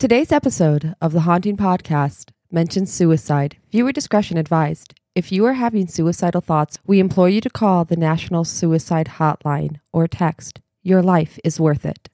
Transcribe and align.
Today's 0.00 0.32
episode 0.32 0.94
of 1.02 1.12
the 1.12 1.20
Haunting 1.20 1.58
Podcast 1.58 2.30
mentions 2.50 2.90
suicide. 2.90 3.58
Viewer 3.70 3.92
discretion 3.92 4.38
advised. 4.38 4.94
If 5.14 5.30
you 5.30 5.44
are 5.44 5.52
having 5.52 5.88
suicidal 5.88 6.40
thoughts, 6.40 6.78
we 6.86 7.00
implore 7.00 7.28
you 7.28 7.42
to 7.42 7.50
call 7.50 7.84
the 7.84 7.98
National 7.98 8.44
Suicide 8.44 9.08
Hotline 9.18 9.78
or 9.92 10.08
text. 10.08 10.62
Your 10.82 11.02
life 11.02 11.38
is 11.44 11.60
worth 11.60 11.84
it. 11.84 12.08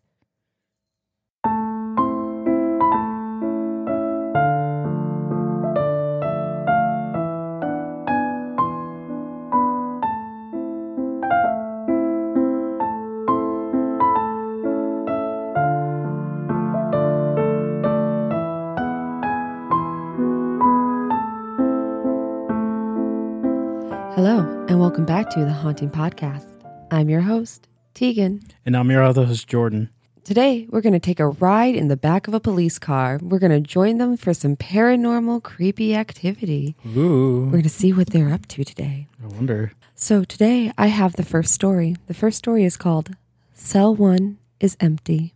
To 25.31 25.45
the 25.45 25.53
Haunting 25.53 25.91
Podcast. 25.91 26.47
I'm 26.91 27.09
your 27.09 27.21
host, 27.21 27.69
Tegan. 27.95 28.43
And 28.65 28.77
I'm 28.77 28.91
your 28.91 29.03
other 29.03 29.25
host, 29.25 29.49
Jordon. 29.49 29.91
Today, 30.25 30.67
we're 30.71 30.81
going 30.81 30.93
to 30.93 31.01
take 31.01 31.21
a 31.21 31.29
ride 31.29 31.75
in 31.75 31.89
the 31.89 31.97
back 31.97 32.29
of 32.29 32.35
a 32.35 32.41
police 32.41 32.79
car. 32.79 33.19
We're 33.21 33.39
going 33.39 33.51
to 33.51 33.61
join 33.61 33.99
them 33.99 34.17
for 34.17 34.33
some 34.33 34.57
paranormal, 34.57 35.43
creepy 35.43 35.95
activity. 35.95 36.77
Ooh. 36.97 37.45
We're 37.47 37.51
going 37.53 37.63
to 37.65 37.69
see 37.69 37.93
what 37.93 38.11
they're 38.11 38.33
up 38.33 38.47
to 38.47 38.65
today. 38.65 39.09
I 39.23 39.27
wonder. 39.27 39.73
So, 39.95 40.25
today 40.25 40.73
I 40.79 40.87
have 40.87 41.17
the 41.17 41.25
first 41.25 41.53
story. 41.53 41.97
The 42.07 42.15
first 42.15 42.39
story 42.39 42.65
is 42.65 42.77
called 42.77 43.11
Cell 43.53 43.95
One 43.95 44.39
is 44.61 44.77
Empty. 44.81 45.35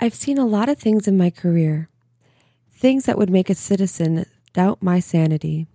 I've 0.00 0.14
seen 0.14 0.36
a 0.36 0.46
lot 0.46 0.68
of 0.68 0.78
things 0.78 1.06
in 1.06 1.16
my 1.16 1.30
career, 1.30 1.88
things 2.72 3.04
that 3.04 3.18
would 3.18 3.30
make 3.30 3.48
a 3.48 3.54
citizen 3.54 4.26
doubt 4.52 4.82
my 4.82 5.00
sanity. 5.00 5.68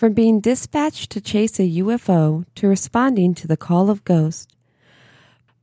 From 0.00 0.14
being 0.14 0.40
dispatched 0.40 1.10
to 1.10 1.20
chase 1.20 1.60
a 1.60 1.70
UFO 1.82 2.46
to 2.54 2.66
responding 2.66 3.34
to 3.34 3.46
the 3.46 3.58
call 3.58 3.90
of 3.90 4.02
ghosts. 4.02 4.46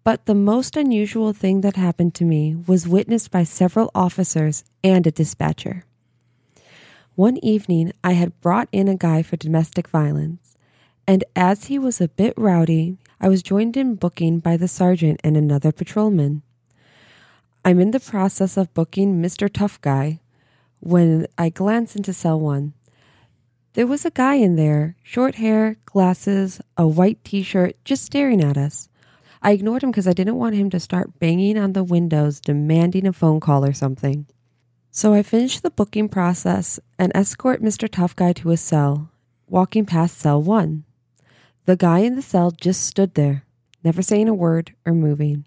But 0.04 0.28
the 0.28 0.36
most 0.36 0.78
unusual 0.78 1.34
thing 1.34 1.62
that 1.62 1.76
happened 1.76 2.14
to 2.14 2.24
me 2.24 2.56
was 2.56 2.88
witnessed 2.88 3.32
by 3.32 3.44
several 3.44 3.90
officers 3.96 4.64
and 4.84 5.08
a 5.08 5.12
dispatcher. 5.12 5.86
One 7.16 7.38
evening, 7.44 7.94
I 8.04 8.12
had 8.12 8.40
brought 8.40 8.70
in 8.72 8.88
a 8.88 8.96
guy 8.96 9.24
for 9.24 9.38
domestic 9.38 9.88
violence, 9.88 10.56
and 11.08 11.24
as 11.36 11.64
he 11.64 11.80
was 11.80 12.00
a 12.00 12.08
bit 12.08 12.36
rowdy, 12.38 12.98
I 13.20 13.30
was 13.30 13.42
joined 13.42 13.76
in 13.76 13.96
booking 13.96 14.38
by 14.38 14.56
the 14.56 14.68
sergeant 14.68 15.20
and 15.24 15.36
another 15.36 15.72
patrolman. 15.72 16.44
I'm 17.66 17.80
in 17.80 17.90
the 17.90 18.00
process 18.00 18.56
of 18.56 18.72
booking 18.76 19.20
Mr. 19.20 19.52
Tough 19.52 19.82
Guy 19.82 20.20
when 20.80 21.26
I 21.40 21.50
glance 21.50 21.96
into 21.96 22.14
cell 22.14 22.40
one. 22.40 22.74
There 23.78 23.86
was 23.86 24.06
a 24.06 24.10
guy 24.10 24.34
in 24.34 24.56
there, 24.56 24.96
short 25.04 25.36
hair, 25.36 25.76
glasses, 25.86 26.60
a 26.78 26.88
white 26.88 27.24
t 27.24 27.44
shirt, 27.44 27.76
just 27.86 28.04
staring 28.04 28.44
at 28.44 28.58
us. 28.58 28.90
I 29.44 29.52
ignored 29.52 29.84
him 29.84 29.92
because 29.92 30.08
I 30.08 30.14
didn't 30.14 30.38
want 30.38 30.56
him 30.56 30.72
to 30.72 30.80
start 30.80 31.20
banging 31.20 31.60
on 31.60 31.74
the 31.74 31.84
windows, 31.84 32.40
demanding 32.40 33.06
a 33.06 33.14
phone 33.14 33.40
call 33.40 33.64
or 33.64 33.74
something. 33.74 34.26
So 34.90 35.14
I 35.14 35.22
finished 35.22 35.62
the 35.62 35.70
booking 35.70 36.10
process 36.10 36.80
and 36.98 37.12
escort 37.14 37.62
Mr. 37.62 37.88
Tough 37.88 38.16
Guy 38.16 38.34
to 38.34 38.50
his 38.50 38.62
cell, 38.62 39.12
walking 39.48 39.86
past 39.86 40.18
cell 40.18 40.42
one. 40.42 40.84
The 41.66 41.76
guy 41.76 42.00
in 42.00 42.16
the 42.16 42.24
cell 42.24 42.50
just 42.50 42.84
stood 42.84 43.14
there, 43.14 43.46
never 43.84 44.02
saying 44.02 44.28
a 44.28 44.34
word 44.34 44.74
or 44.88 44.94
moving. 44.96 45.46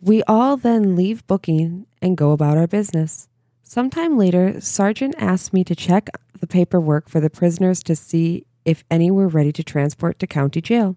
We 0.00 0.24
all 0.24 0.56
then 0.56 0.96
leave 0.96 1.24
booking 1.28 1.86
and 2.02 2.16
go 2.16 2.32
about 2.32 2.58
our 2.58 2.66
business. 2.66 3.28
Sometime 3.62 4.18
later, 4.18 4.60
Sergeant 4.60 5.14
asked 5.18 5.52
me 5.52 5.62
to 5.62 5.76
check 5.76 6.08
the 6.40 6.46
paperwork 6.46 7.08
for 7.08 7.20
the 7.20 7.30
prisoners 7.30 7.82
to 7.84 7.96
see 7.96 8.46
if 8.64 8.84
any 8.90 9.10
were 9.10 9.28
ready 9.28 9.52
to 9.52 9.64
transport 9.64 10.18
to 10.18 10.26
county 10.26 10.60
jail. 10.60 10.96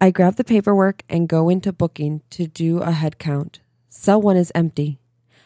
I 0.00 0.10
grab 0.10 0.36
the 0.36 0.44
paperwork 0.44 1.02
and 1.08 1.28
go 1.28 1.48
into 1.48 1.72
booking 1.72 2.22
to 2.30 2.46
do 2.46 2.78
a 2.78 2.90
head 2.90 3.18
count. 3.18 3.60
Cell 3.88 4.20
one 4.20 4.36
is 4.36 4.50
empty. 4.54 4.98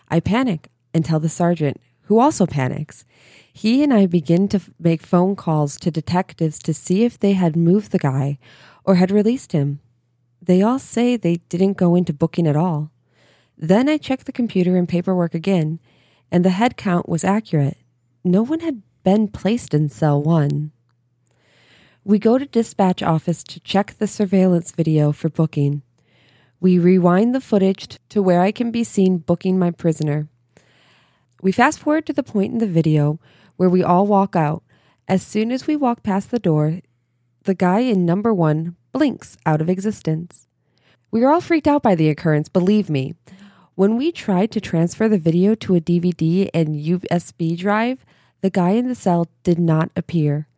I 0.08 0.20
panic 0.20 0.70
and 0.94 1.04
tell 1.04 1.20
the 1.20 1.28
sergeant, 1.28 1.80
who 2.02 2.18
also 2.18 2.46
panics. 2.46 3.04
He 3.52 3.82
and 3.82 3.92
I 3.92 4.06
begin 4.06 4.48
to 4.48 4.58
f- 4.58 4.70
make 4.78 5.02
phone 5.02 5.36
calls 5.36 5.76
to 5.80 5.90
detectives 5.90 6.58
to 6.60 6.72
see 6.72 7.04
if 7.04 7.18
they 7.18 7.32
had 7.32 7.56
moved 7.56 7.90
the 7.90 7.98
guy 7.98 8.38
or 8.84 8.94
had 8.94 9.10
released 9.10 9.52
him. 9.52 9.80
They 10.40 10.62
all 10.62 10.78
say 10.78 11.16
they 11.16 11.36
didn't 11.48 11.76
go 11.76 11.94
into 11.94 12.12
booking 12.12 12.46
at 12.46 12.56
all. 12.56 12.92
Then 13.58 13.88
I 13.88 13.96
check 13.98 14.24
the 14.24 14.32
computer 14.32 14.76
and 14.76 14.88
paperwork 14.88 15.34
again, 15.34 15.80
and 16.30 16.44
the 16.44 16.50
head 16.50 16.76
count 16.76 17.08
was 17.08 17.24
accurate. 17.24 17.78
No 18.22 18.42
one 18.42 18.60
had 18.60 18.82
been 19.06 19.28
placed 19.28 19.72
in 19.72 19.88
cell 19.88 20.20
one. 20.20 20.72
We 22.02 22.18
go 22.18 22.38
to 22.38 22.44
dispatch 22.44 23.04
office 23.04 23.44
to 23.44 23.60
check 23.60 23.94
the 23.98 24.08
surveillance 24.08 24.72
video 24.72 25.12
for 25.12 25.28
booking. 25.28 25.82
We 26.58 26.80
rewind 26.80 27.32
the 27.32 27.40
footage 27.40 28.00
to 28.08 28.20
where 28.20 28.40
I 28.40 28.50
can 28.50 28.72
be 28.72 28.82
seen 28.82 29.18
booking 29.18 29.60
my 29.60 29.70
prisoner. 29.70 30.26
We 31.40 31.52
fast 31.52 31.78
forward 31.78 32.04
to 32.06 32.12
the 32.12 32.24
point 32.24 32.52
in 32.52 32.58
the 32.58 32.66
video 32.66 33.20
where 33.54 33.70
we 33.70 33.80
all 33.80 34.08
walk 34.08 34.34
out. 34.34 34.64
As 35.06 35.22
soon 35.22 35.52
as 35.52 35.68
we 35.68 35.76
walk 35.76 36.02
past 36.02 36.32
the 36.32 36.40
door, 36.40 36.80
the 37.44 37.54
guy 37.54 37.78
in 37.78 38.04
number 38.04 38.34
one 38.34 38.74
blinks 38.90 39.36
out 39.46 39.60
of 39.60 39.70
existence. 39.70 40.48
We 41.12 41.22
are 41.22 41.30
all 41.30 41.40
freaked 41.40 41.68
out 41.68 41.84
by 41.84 41.94
the 41.94 42.08
occurrence, 42.08 42.48
believe 42.48 42.90
me. 42.90 43.14
When 43.76 43.96
we 43.96 44.10
tried 44.10 44.50
to 44.50 44.60
transfer 44.60 45.08
the 45.08 45.16
video 45.16 45.54
to 45.54 45.76
a 45.76 45.80
DVD 45.80 46.50
and 46.52 46.74
USB 46.74 47.56
drive, 47.56 48.04
the 48.41 48.50
guy 48.50 48.70
in 48.70 48.88
the 48.88 48.94
cell 48.94 49.28
did 49.42 49.58
not 49.58 49.91
appear. 49.97 50.48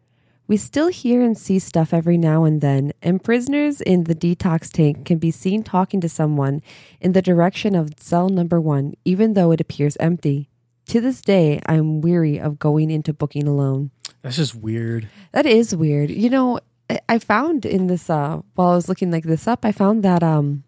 We 0.47 0.57
still 0.57 0.89
hear 0.89 1.23
and 1.23 1.37
see 1.37 1.59
stuff 1.59 1.93
every 1.93 2.17
now 2.17 2.45
and 2.45 2.61
then, 2.63 2.93
and 3.03 3.23
prisoners 3.23 3.83
in 3.83 4.05
the 4.05 4.15
detox 4.15 4.71
tank 4.73 5.05
can 5.05 5.19
be 5.19 5.31
seen 5.31 5.63
talking 5.63 6.01
to 6.01 6.09
someone 6.09 6.63
in 7.01 7.13
the 7.13 7.21
direction 7.21 7.75
of 7.75 7.91
cell 7.99 8.31
number 8.31 8.59
one, 8.61 8.95
even 9.05 9.35
though 9.35 9.51
it 9.53 9.61
appears 9.61 9.97
empty. 10.01 10.49
To 10.87 11.03
this 11.03 11.21
day, 11.21 11.61
I 11.67 11.75
am 11.75 12.01
weary 12.01 12.41
of 12.41 12.59
going 12.59 12.91
into 12.91 13.13
booking 13.13 13.47
alone. 13.47 13.91
That's 14.23 14.37
just 14.37 14.55
weird. 14.55 15.09
That 15.33 15.45
is 15.45 15.77
weird. 15.77 16.09
You 16.11 16.31
know, 16.31 16.61
I- 16.89 17.01
I 17.11 17.19
found 17.19 17.67
in 17.67 17.87
this 17.89 18.09
uh 18.09 18.41
while 18.55 18.71
I 18.71 18.75
was 18.75 18.89
looking 18.89 19.11
like 19.11 19.25
this 19.25 19.47
up, 19.47 19.67
I 19.67 19.73
found 19.73 20.03
that 20.03 20.23
um 20.23 20.65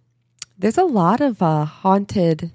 there's 0.59 0.77
a 0.77 0.85
lot 0.85 1.23
of 1.23 1.41
uh 1.41 1.65
haunted 1.65 2.53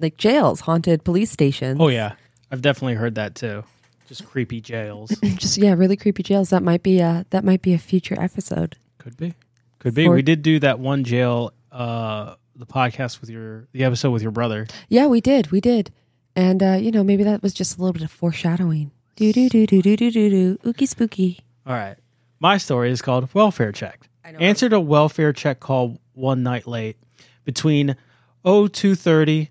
like 0.00 0.16
jails, 0.16 0.60
haunted 0.60 1.04
police 1.04 1.30
stations. 1.30 1.76
Oh, 1.78 1.88
yeah. 1.88 2.14
I've 2.50 2.62
definitely 2.62 2.94
heard 2.94 3.14
that 3.16 3.34
too. 3.34 3.64
Just 4.06 4.26
creepy 4.26 4.60
jails. 4.60 5.10
Just 5.36 5.58
yeah, 5.58 5.74
really 5.74 5.96
creepy 5.96 6.22
jails. 6.22 6.50
That 6.50 6.62
might 6.62 6.82
be 6.82 7.00
a 7.00 7.26
that 7.30 7.44
might 7.44 7.60
be 7.60 7.74
a 7.74 7.78
future 7.78 8.18
episode. 8.18 8.76
Could 8.98 9.16
be. 9.16 9.34
Could 9.78 9.94
be. 9.94 10.06
For- 10.06 10.14
we 10.14 10.22
did 10.22 10.42
do 10.42 10.58
that 10.60 10.78
one 10.78 11.04
jail, 11.04 11.52
uh, 11.70 12.34
the 12.56 12.66
podcast 12.66 13.20
with 13.20 13.30
your, 13.30 13.68
the 13.72 13.84
episode 13.84 14.10
with 14.10 14.22
your 14.22 14.32
brother. 14.32 14.66
Yeah, 14.88 15.06
we 15.06 15.20
did. 15.20 15.50
We 15.50 15.60
did. 15.60 15.92
And 16.34 16.62
uh, 16.62 16.78
you 16.80 16.90
know, 16.90 17.04
maybe 17.04 17.24
that 17.24 17.42
was 17.42 17.52
just 17.52 17.76
a 17.76 17.80
little 17.80 17.92
bit 17.92 18.02
of 18.02 18.10
foreshadowing. 18.10 18.90
Do 19.16 19.32
do 19.32 19.48
do 19.48 19.66
do 19.66 19.82
do 19.82 19.96
do 19.96 20.10
do 20.10 20.30
do. 20.30 20.58
Ookie 20.64 20.88
spooky. 20.88 21.40
All 21.66 21.74
right. 21.74 21.96
My 22.40 22.56
story 22.56 22.90
is 22.90 23.02
called 23.02 23.32
Welfare 23.34 23.72
Check. 23.72 24.08
Answered 24.24 24.72
a 24.72 24.80
welfare 24.80 25.32
check 25.32 25.58
call 25.58 25.98
one 26.12 26.42
night 26.42 26.66
late 26.66 26.96
between 27.44 27.96
0230 28.44 29.50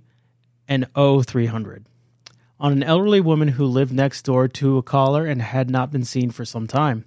and 0.67 0.85
0300 0.95 1.85
on 2.59 2.72
an 2.72 2.84
elderly 2.84 3.22
woman 3.22 3.50
who 3.50 3.66
lived 3.66 3.94
next 3.94 4.23
door 4.23 4.47
to 4.47 4.78
a 4.78 4.84
caller 4.84 5.25
and 5.25 5.41
had 5.41 5.69
not 5.69 5.91
been 5.91 6.03
seen 6.03 6.31
for 6.31 6.45
some 6.45 6.68
time. 6.68 7.06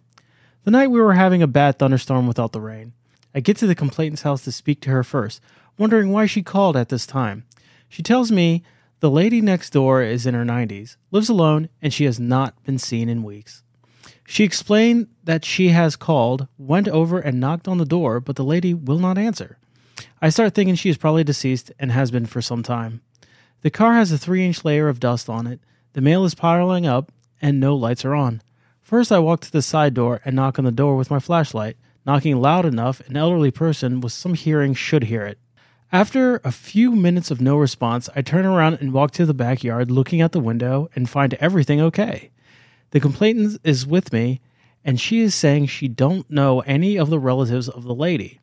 The 0.65 0.71
night 0.71 0.91
we 0.91 1.00
were 1.00 1.15
having 1.15 1.43
a 1.43 1.47
bad 1.47 1.78
thunderstorm 1.78 2.27
without 2.27 2.53
the 2.53 2.61
rain. 2.61 2.93
I 3.34 3.41
get 3.41 3.56
to 3.59 3.66
the 3.66 3.75
complainant's 3.75 4.22
house 4.22 4.44
to 4.44 4.53
speak 4.53 4.81
to 4.83 4.91
her 4.91 5.03
first, 5.05 5.41
wondering 5.78 6.11
why 6.11 6.27
she 6.27 6.43
called 6.43 6.77
at 6.77 6.88
this 6.88 7.06
time. 7.06 7.44
She 7.88 8.03
tells 8.03 8.31
me 8.31 8.62
the 9.00 9.11
lady 9.11 9.41
next 9.41 9.70
door 9.70 10.02
is 10.02 10.26
in 10.26 10.35
her 10.35 10.44
90s, 10.44 10.97
lives 11.11 11.29
alone, 11.29 11.69
and 11.81 11.93
she 11.93 12.05
has 12.05 12.20
not 12.20 12.62
been 12.64 12.79
seen 12.79 13.08
in 13.08 13.23
weeks. 13.23 13.62
She 14.26 14.44
explained 14.44 15.08
that 15.25 15.44
she 15.44 15.69
has 15.69 15.96
called, 15.96 16.46
went 16.58 16.87
over 16.87 17.19
and 17.19 17.41
knocked 17.41 17.67
on 17.67 17.79
the 17.79 17.85
door, 17.85 18.20
but 18.20 18.37
the 18.37 18.44
lady 18.44 18.75
will 18.75 18.99
not 18.99 19.19
answer. 19.19 19.58
I 20.23 20.29
start 20.29 20.55
thinking 20.55 20.75
she 20.75 20.91
is 20.91 20.99
probably 20.99 21.25
deceased 21.25 21.73
and 21.79 21.91
has 21.91 22.11
been 22.11 22.26
for 22.26 22.43
some 22.43 22.62
time. 22.62 23.00
The 23.62 23.70
car 23.70 23.94
has 23.94 24.10
a 24.10 24.18
three 24.18 24.46
inch 24.46 24.64
layer 24.64 24.88
of 24.88 25.00
dust 25.00 25.28
on 25.28 25.46
it, 25.46 25.60
the 25.92 26.00
mail 26.00 26.24
is 26.24 26.34
piling 26.34 26.86
up, 26.86 27.12
and 27.42 27.58
no 27.58 27.74
lights 27.74 28.04
are 28.04 28.14
on. 28.14 28.42
First, 28.80 29.12
I 29.12 29.18
walk 29.18 29.40
to 29.42 29.52
the 29.52 29.62
side 29.62 29.94
door 29.94 30.20
and 30.24 30.36
knock 30.36 30.58
on 30.58 30.64
the 30.64 30.72
door 30.72 30.96
with 30.96 31.10
my 31.10 31.18
flashlight, 31.18 31.76
knocking 32.06 32.40
loud 32.40 32.64
enough 32.64 33.00
an 33.08 33.16
elderly 33.16 33.50
person 33.50 34.00
with 34.00 34.12
some 34.12 34.34
hearing 34.34 34.74
should 34.74 35.04
hear 35.04 35.26
it. 35.26 35.38
After 35.92 36.40
a 36.44 36.52
few 36.52 36.92
minutes 36.92 37.30
of 37.30 37.40
no 37.40 37.56
response, 37.56 38.08
I 38.14 38.22
turn 38.22 38.46
around 38.46 38.74
and 38.80 38.92
walk 38.92 39.10
to 39.12 39.26
the 39.26 39.34
backyard 39.34 39.90
looking 39.90 40.22
out 40.22 40.32
the 40.32 40.40
window 40.40 40.88
and 40.94 41.10
find 41.10 41.34
everything 41.34 41.80
okay. 41.80 42.30
The 42.92 43.00
complainant 43.00 43.60
is 43.64 43.86
with 43.86 44.12
me, 44.12 44.40
and 44.84 45.00
she 45.00 45.20
is 45.20 45.34
saying 45.34 45.66
she 45.66 45.88
don't 45.88 46.30
know 46.30 46.60
any 46.60 46.96
of 46.96 47.10
the 47.10 47.18
relatives 47.18 47.68
of 47.68 47.84
the 47.84 47.94
lady. 47.94 48.40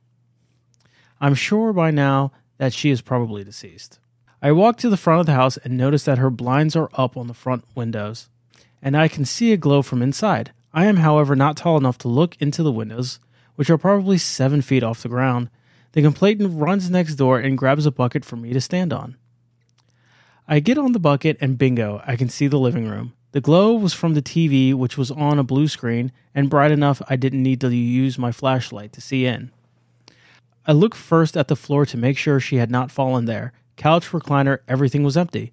I'm 1.20 1.36
sure 1.36 1.74
by 1.74 1.92
now 1.92 2.32
that 2.58 2.74
she 2.74 2.90
is 2.90 3.02
probably 3.02 3.44
deceased. 3.44 4.00
I 4.42 4.52
walk 4.52 4.78
to 4.78 4.90
the 4.90 4.98
front 4.98 5.22
of 5.22 5.26
the 5.26 5.34
house 5.34 5.58
and 5.58 5.76
notice 5.76 6.04
that 6.04 6.20
her 6.20 6.30
blinds 6.30 6.76
are 6.76 6.90
up 6.94 7.18
on 7.18 7.28
the 7.28 7.34
front 7.34 7.64
windows, 7.74 8.30
and 8.82 8.96
I 8.96 9.08
can 9.08 9.26
see 9.26 9.52
a 9.52 9.58
glow 9.58 9.82
from 9.82 10.02
inside. 10.04 10.52
I 10.74 10.86
am, 10.86 10.98
however, 10.98 11.36
not 11.36 11.58
tall 11.58 11.78
enough 11.78 11.98
to 12.00 12.08
look 12.08 12.36
into 12.40 12.62
the 12.62 12.72
windows, 12.72 13.20
which 13.56 13.70
are 13.72 13.80
probably 13.80 14.20
seven 14.20 14.62
feet 14.62 14.84
off 14.84 15.02
the 15.02 15.10
ground. 15.10 15.50
The 15.94 16.04
complainant 16.04 16.60
runs 16.60 16.92
next 16.92 17.16
door 17.16 17.40
and 17.40 17.58
grabs 17.58 17.88
a 17.88 17.92
bucket 17.92 18.24
for 18.24 18.36
me 18.36 18.54
to 18.54 18.62
stand 18.62 18.94
on. 18.94 19.18
I 20.48 20.60
get 20.60 20.78
on 20.78 20.92
the 20.92 21.00
bucket 21.00 21.38
and 21.42 21.58
bingo, 21.58 22.04
I 22.06 22.16
can 22.16 22.30
see 22.30 22.48
the 22.48 22.60
living 22.60 22.88
room. 22.88 23.14
The 23.32 23.42
glow 23.42 23.74
was 23.74 23.94
from 23.94 24.14
the 24.14 24.22
TV, 24.22 24.74
which 24.74 24.98
was 24.98 25.12
on 25.12 25.40
a 25.40 25.44
blue 25.44 25.68
screen 25.68 26.12
and 26.34 26.50
bright 26.50 26.72
enough 26.72 27.02
I 27.10 27.16
didn't 27.16 27.44
need 27.44 27.60
to 27.62 27.76
use 27.76 28.18
my 28.18 28.32
flashlight 28.32 28.94
to 28.94 29.02
see 29.02 29.26
in. 29.26 29.52
I 30.66 30.74
looked 30.74 30.98
first 30.98 31.36
at 31.36 31.48
the 31.48 31.56
floor 31.56 31.86
to 31.88 31.98
make 31.98 32.18
sure 32.18 32.40
she 32.40 32.58
had 32.58 32.70
not 32.70 32.92
fallen 32.92 33.26
there. 33.26 33.52
Couch, 33.78 34.10
recliner, 34.10 34.60
everything 34.68 35.04
was 35.04 35.16
empty. 35.16 35.52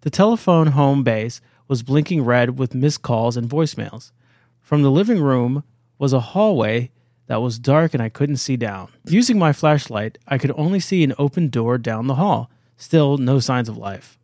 The 0.00 0.10
telephone 0.10 0.68
home 0.68 1.04
base 1.04 1.40
was 1.68 1.82
blinking 1.82 2.24
red 2.24 2.58
with 2.58 2.74
missed 2.74 3.02
calls 3.02 3.36
and 3.36 3.48
voicemails. 3.48 4.12
From 4.60 4.82
the 4.82 4.90
living 4.90 5.20
room 5.20 5.62
was 5.98 6.12
a 6.12 6.20
hallway 6.20 6.90
that 7.26 7.42
was 7.42 7.58
dark 7.58 7.94
and 7.94 8.02
I 8.02 8.08
couldn't 8.08 8.36
see 8.36 8.56
down. 8.56 8.88
Using 9.06 9.38
my 9.38 9.52
flashlight, 9.52 10.18
I 10.26 10.38
could 10.38 10.52
only 10.56 10.80
see 10.80 11.04
an 11.04 11.14
open 11.18 11.48
door 11.48 11.78
down 11.78 12.06
the 12.06 12.16
hall. 12.16 12.50
Still, 12.76 13.18
no 13.18 13.38
signs 13.38 13.68
of 13.68 13.76
life. 13.76 14.18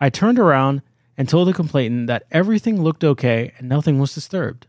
I 0.00 0.10
turned 0.10 0.38
around 0.38 0.82
and 1.16 1.28
told 1.28 1.48
the 1.48 1.52
complainant 1.52 2.08
that 2.08 2.24
everything 2.30 2.82
looked 2.82 3.04
okay 3.04 3.52
and 3.58 3.68
nothing 3.68 3.98
was 3.98 4.14
disturbed. 4.14 4.66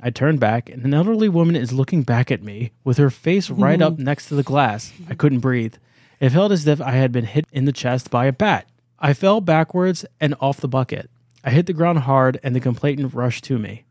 I 0.00 0.10
turned 0.10 0.38
back, 0.38 0.70
and 0.70 0.84
an 0.84 0.94
elderly 0.94 1.28
woman 1.28 1.56
is 1.56 1.72
looking 1.72 2.04
back 2.04 2.30
at 2.30 2.42
me 2.42 2.70
with 2.84 2.98
her 2.98 3.10
face 3.10 3.50
right 3.50 3.82
up 3.82 3.98
next 3.98 4.28
to 4.28 4.36
the 4.36 4.44
glass. 4.44 4.92
I 5.08 5.14
couldn't 5.14 5.40
breathe. 5.40 5.74
It 6.20 6.30
felt 6.30 6.52
as 6.52 6.66
if 6.66 6.80
I 6.80 6.92
had 6.92 7.12
been 7.12 7.24
hit 7.24 7.46
in 7.52 7.64
the 7.64 7.72
chest 7.72 8.10
by 8.10 8.26
a 8.26 8.32
bat. 8.32 8.68
I 8.98 9.12
fell 9.12 9.40
backwards 9.40 10.04
and 10.20 10.34
off 10.40 10.60
the 10.60 10.68
bucket. 10.68 11.10
I 11.44 11.50
hit 11.50 11.66
the 11.66 11.72
ground 11.72 12.00
hard, 12.00 12.40
and 12.42 12.54
the 12.54 12.60
complainant 12.60 13.14
rushed 13.14 13.44
to 13.44 13.58
me. 13.58 13.84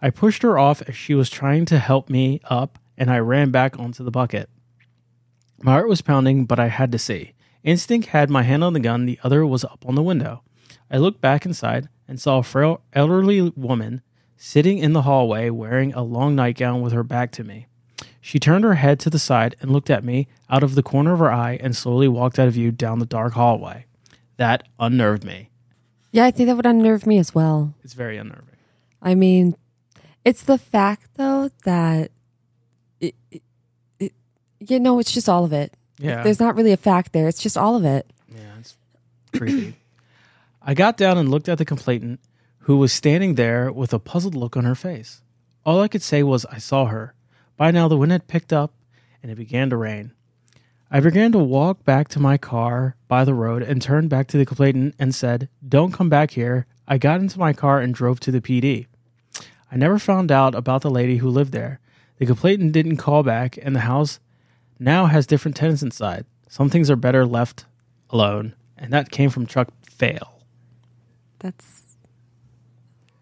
I 0.00 0.10
pushed 0.10 0.42
her 0.42 0.58
off 0.58 0.82
as 0.82 0.94
she 0.94 1.14
was 1.14 1.28
trying 1.30 1.64
to 1.66 1.78
help 1.78 2.08
me 2.08 2.40
up, 2.44 2.78
and 2.96 3.10
I 3.10 3.18
ran 3.18 3.50
back 3.50 3.78
onto 3.78 4.04
the 4.04 4.10
bucket. 4.10 4.48
My 5.62 5.72
heart 5.72 5.88
was 5.88 6.02
pounding, 6.02 6.44
but 6.44 6.60
I 6.60 6.68
had 6.68 6.92
to 6.92 6.98
see. 6.98 7.32
Instinct 7.64 8.08
had 8.08 8.30
my 8.30 8.42
hand 8.42 8.62
on 8.62 8.74
the 8.74 8.80
gun, 8.80 9.06
the 9.06 9.18
other 9.24 9.44
was 9.44 9.64
up 9.64 9.84
on 9.86 9.94
the 9.94 10.02
window. 10.02 10.42
I 10.90 10.98
looked 10.98 11.20
back 11.20 11.44
inside 11.44 11.88
and 12.06 12.20
saw 12.20 12.38
a 12.38 12.42
frail 12.42 12.82
elderly 12.92 13.40
woman 13.56 14.02
sitting 14.36 14.78
in 14.78 14.92
the 14.92 15.02
hallway 15.02 15.50
wearing 15.50 15.94
a 15.94 16.02
long 16.02 16.36
nightgown 16.36 16.82
with 16.82 16.92
her 16.92 17.02
back 17.02 17.32
to 17.32 17.44
me. 17.44 17.66
She 18.26 18.38
turned 18.40 18.64
her 18.64 18.76
head 18.76 19.00
to 19.00 19.10
the 19.10 19.18
side 19.18 19.54
and 19.60 19.70
looked 19.70 19.90
at 19.90 20.02
me 20.02 20.28
out 20.48 20.62
of 20.62 20.76
the 20.76 20.82
corner 20.82 21.12
of 21.12 21.18
her 21.18 21.30
eye 21.30 21.58
and 21.60 21.76
slowly 21.76 22.08
walked 22.08 22.38
out 22.38 22.48
of 22.48 22.54
view 22.54 22.72
down 22.72 22.98
the 22.98 23.04
dark 23.04 23.34
hallway. 23.34 23.84
That 24.38 24.66
unnerved 24.80 25.24
me. 25.24 25.50
Yeah, 26.10 26.24
I 26.24 26.30
think 26.30 26.46
that 26.46 26.56
would 26.56 26.64
unnerve 26.64 27.06
me 27.06 27.18
as 27.18 27.34
well. 27.34 27.74
It's 27.84 27.92
very 27.92 28.16
unnerving. 28.16 28.56
I 29.02 29.14
mean, 29.14 29.56
it's 30.24 30.42
the 30.42 30.56
fact 30.56 31.10
though 31.16 31.50
that 31.64 32.12
it, 32.98 33.14
it, 33.30 33.42
it 33.98 34.12
you 34.58 34.80
know, 34.80 34.98
it's 35.00 35.12
just 35.12 35.28
all 35.28 35.44
of 35.44 35.52
it. 35.52 35.74
Yeah. 35.98 36.22
There's 36.22 36.40
not 36.40 36.56
really 36.56 36.72
a 36.72 36.78
fact 36.78 37.12
there. 37.12 37.28
It's 37.28 37.42
just 37.42 37.58
all 37.58 37.76
of 37.76 37.84
it. 37.84 38.10
Yeah, 38.34 38.54
it's 38.58 38.74
creepy. 39.36 39.76
I 40.62 40.72
got 40.72 40.96
down 40.96 41.18
and 41.18 41.30
looked 41.30 41.50
at 41.50 41.58
the 41.58 41.66
complainant, 41.66 42.20
who 42.60 42.78
was 42.78 42.90
standing 42.90 43.34
there 43.34 43.70
with 43.70 43.92
a 43.92 43.98
puzzled 43.98 44.34
look 44.34 44.56
on 44.56 44.64
her 44.64 44.74
face. 44.74 45.20
All 45.66 45.82
I 45.82 45.88
could 45.88 46.00
say 46.00 46.22
was 46.22 46.46
I 46.46 46.56
saw 46.56 46.86
her. 46.86 47.14
By 47.56 47.70
now, 47.70 47.88
the 47.88 47.96
wind 47.96 48.12
had 48.12 48.26
picked 48.26 48.52
up 48.52 48.72
and 49.22 49.30
it 49.30 49.36
began 49.36 49.70
to 49.70 49.76
rain. 49.76 50.12
I 50.90 51.00
began 51.00 51.32
to 51.32 51.38
walk 51.38 51.84
back 51.84 52.08
to 52.08 52.20
my 52.20 52.36
car 52.36 52.96
by 53.08 53.24
the 53.24 53.34
road 53.34 53.62
and 53.62 53.80
turned 53.80 54.10
back 54.10 54.28
to 54.28 54.38
the 54.38 54.44
complainant 54.44 54.94
and 54.98 55.14
said, 55.14 55.48
Don't 55.66 55.92
come 55.92 56.08
back 56.08 56.32
here. 56.32 56.66
I 56.86 56.98
got 56.98 57.20
into 57.20 57.38
my 57.38 57.52
car 57.52 57.80
and 57.80 57.94
drove 57.94 58.20
to 58.20 58.30
the 58.30 58.40
PD. 58.40 58.86
I 59.72 59.76
never 59.76 59.98
found 59.98 60.30
out 60.30 60.54
about 60.54 60.82
the 60.82 60.90
lady 60.90 61.16
who 61.16 61.28
lived 61.28 61.52
there. 61.52 61.80
The 62.18 62.26
complainant 62.26 62.72
didn't 62.72 62.98
call 62.98 63.22
back, 63.22 63.58
and 63.60 63.74
the 63.74 63.80
house 63.80 64.20
now 64.78 65.06
has 65.06 65.26
different 65.26 65.56
tenants 65.56 65.82
inside. 65.82 66.26
Some 66.48 66.70
things 66.70 66.90
are 66.90 66.96
better 66.96 67.26
left 67.26 67.64
alone, 68.10 68.54
and 68.78 68.92
that 68.92 69.10
came 69.10 69.30
from 69.30 69.46
Chuck 69.46 69.68
Fail. 69.82 70.42
That's. 71.40 71.83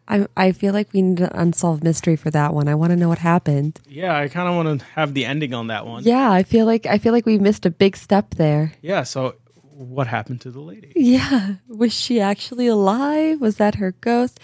I 0.08 0.26
I 0.36 0.52
feel 0.52 0.72
like 0.72 0.92
we 0.92 1.02
need 1.02 1.20
an 1.20 1.30
unsolved 1.32 1.84
mystery 1.84 2.16
for 2.16 2.30
that 2.30 2.54
one. 2.54 2.68
I 2.68 2.74
want 2.74 2.90
to 2.90 2.96
know 2.96 3.08
what 3.08 3.18
happened. 3.18 3.80
Yeah, 3.88 4.16
I 4.16 4.28
kind 4.28 4.48
of 4.48 4.54
want 4.54 4.80
to 4.80 4.86
have 4.94 5.14
the 5.14 5.24
ending 5.24 5.54
on 5.54 5.68
that 5.68 5.86
one. 5.86 6.02
Yeah, 6.04 6.30
I 6.30 6.42
feel 6.42 6.66
like 6.66 6.86
I 6.86 6.98
feel 6.98 7.12
like 7.12 7.26
we 7.26 7.38
missed 7.38 7.66
a 7.66 7.70
big 7.70 7.96
step 7.96 8.34
there. 8.34 8.72
Yeah, 8.82 9.04
so 9.04 9.36
what 9.74 10.06
happened 10.06 10.40
to 10.42 10.50
the 10.50 10.60
lady? 10.60 10.92
Yeah, 10.94 11.54
was 11.68 11.92
she 11.92 12.20
actually 12.20 12.66
alive? 12.66 13.40
Was 13.40 13.56
that 13.56 13.76
her 13.76 13.92
ghost? 13.92 14.40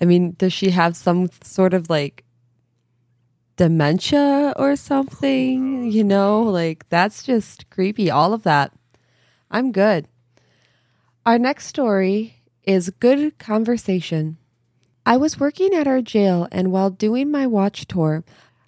I 0.00 0.04
mean, 0.04 0.34
does 0.38 0.52
she 0.52 0.70
have 0.70 0.96
some 0.96 1.28
sort 1.42 1.74
of 1.74 1.90
like 1.90 2.24
dementia 3.56 4.54
or 4.56 4.76
something? 4.76 5.90
You 5.90 6.04
know, 6.04 6.42
like 6.42 6.88
that's 6.88 7.22
just 7.22 7.68
creepy. 7.70 8.10
All 8.10 8.32
of 8.32 8.44
that. 8.44 8.72
I'm 9.50 9.72
good. 9.72 10.06
Our 11.26 11.38
next 11.38 11.66
story 11.66 12.42
is 12.62 12.90
Good 13.00 13.38
Conversation. 13.38 14.38
I 15.06 15.16
was 15.16 15.40
working 15.40 15.74
at 15.74 15.86
our 15.86 16.02
jail, 16.02 16.46
and 16.52 16.70
while 16.70 16.90
doing 16.90 17.30
my 17.30 17.46
watch 17.46 17.86
tour, 17.86 18.22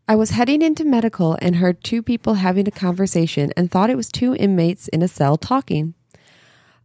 I 0.09 0.17
was 0.17 0.31
heading 0.31 0.63
into 0.63 0.85
medical 0.85 1.37
and 1.41 1.57
heard 1.57 1.85
two 1.85 2.03
people 2.03 2.35
having 2.35 2.67
a 2.67 2.73
conversation 2.73 3.53
and 3.57 3.71
thought 3.71 3.91
it 3.91 3.97
was 3.97 4.09
two 4.09 4.35
inmates 4.35 4.89
in 4.89 5.03
a 5.03 5.09
cell 5.09 5.37
talking. 5.37 5.95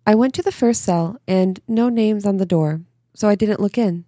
I 0.06 0.16
went 0.16 0.34
to 0.36 0.42
the 0.42 0.52
first 0.52 0.84
cell 0.84 1.20
and 1.28 1.60
no 1.68 1.90
names 1.90 2.26
on 2.26 2.38
the 2.38 2.46
door, 2.46 2.82
so 3.14 3.28
I 3.28 3.36
didn't 3.36 3.60
look 3.60 3.78
in. 3.78 4.06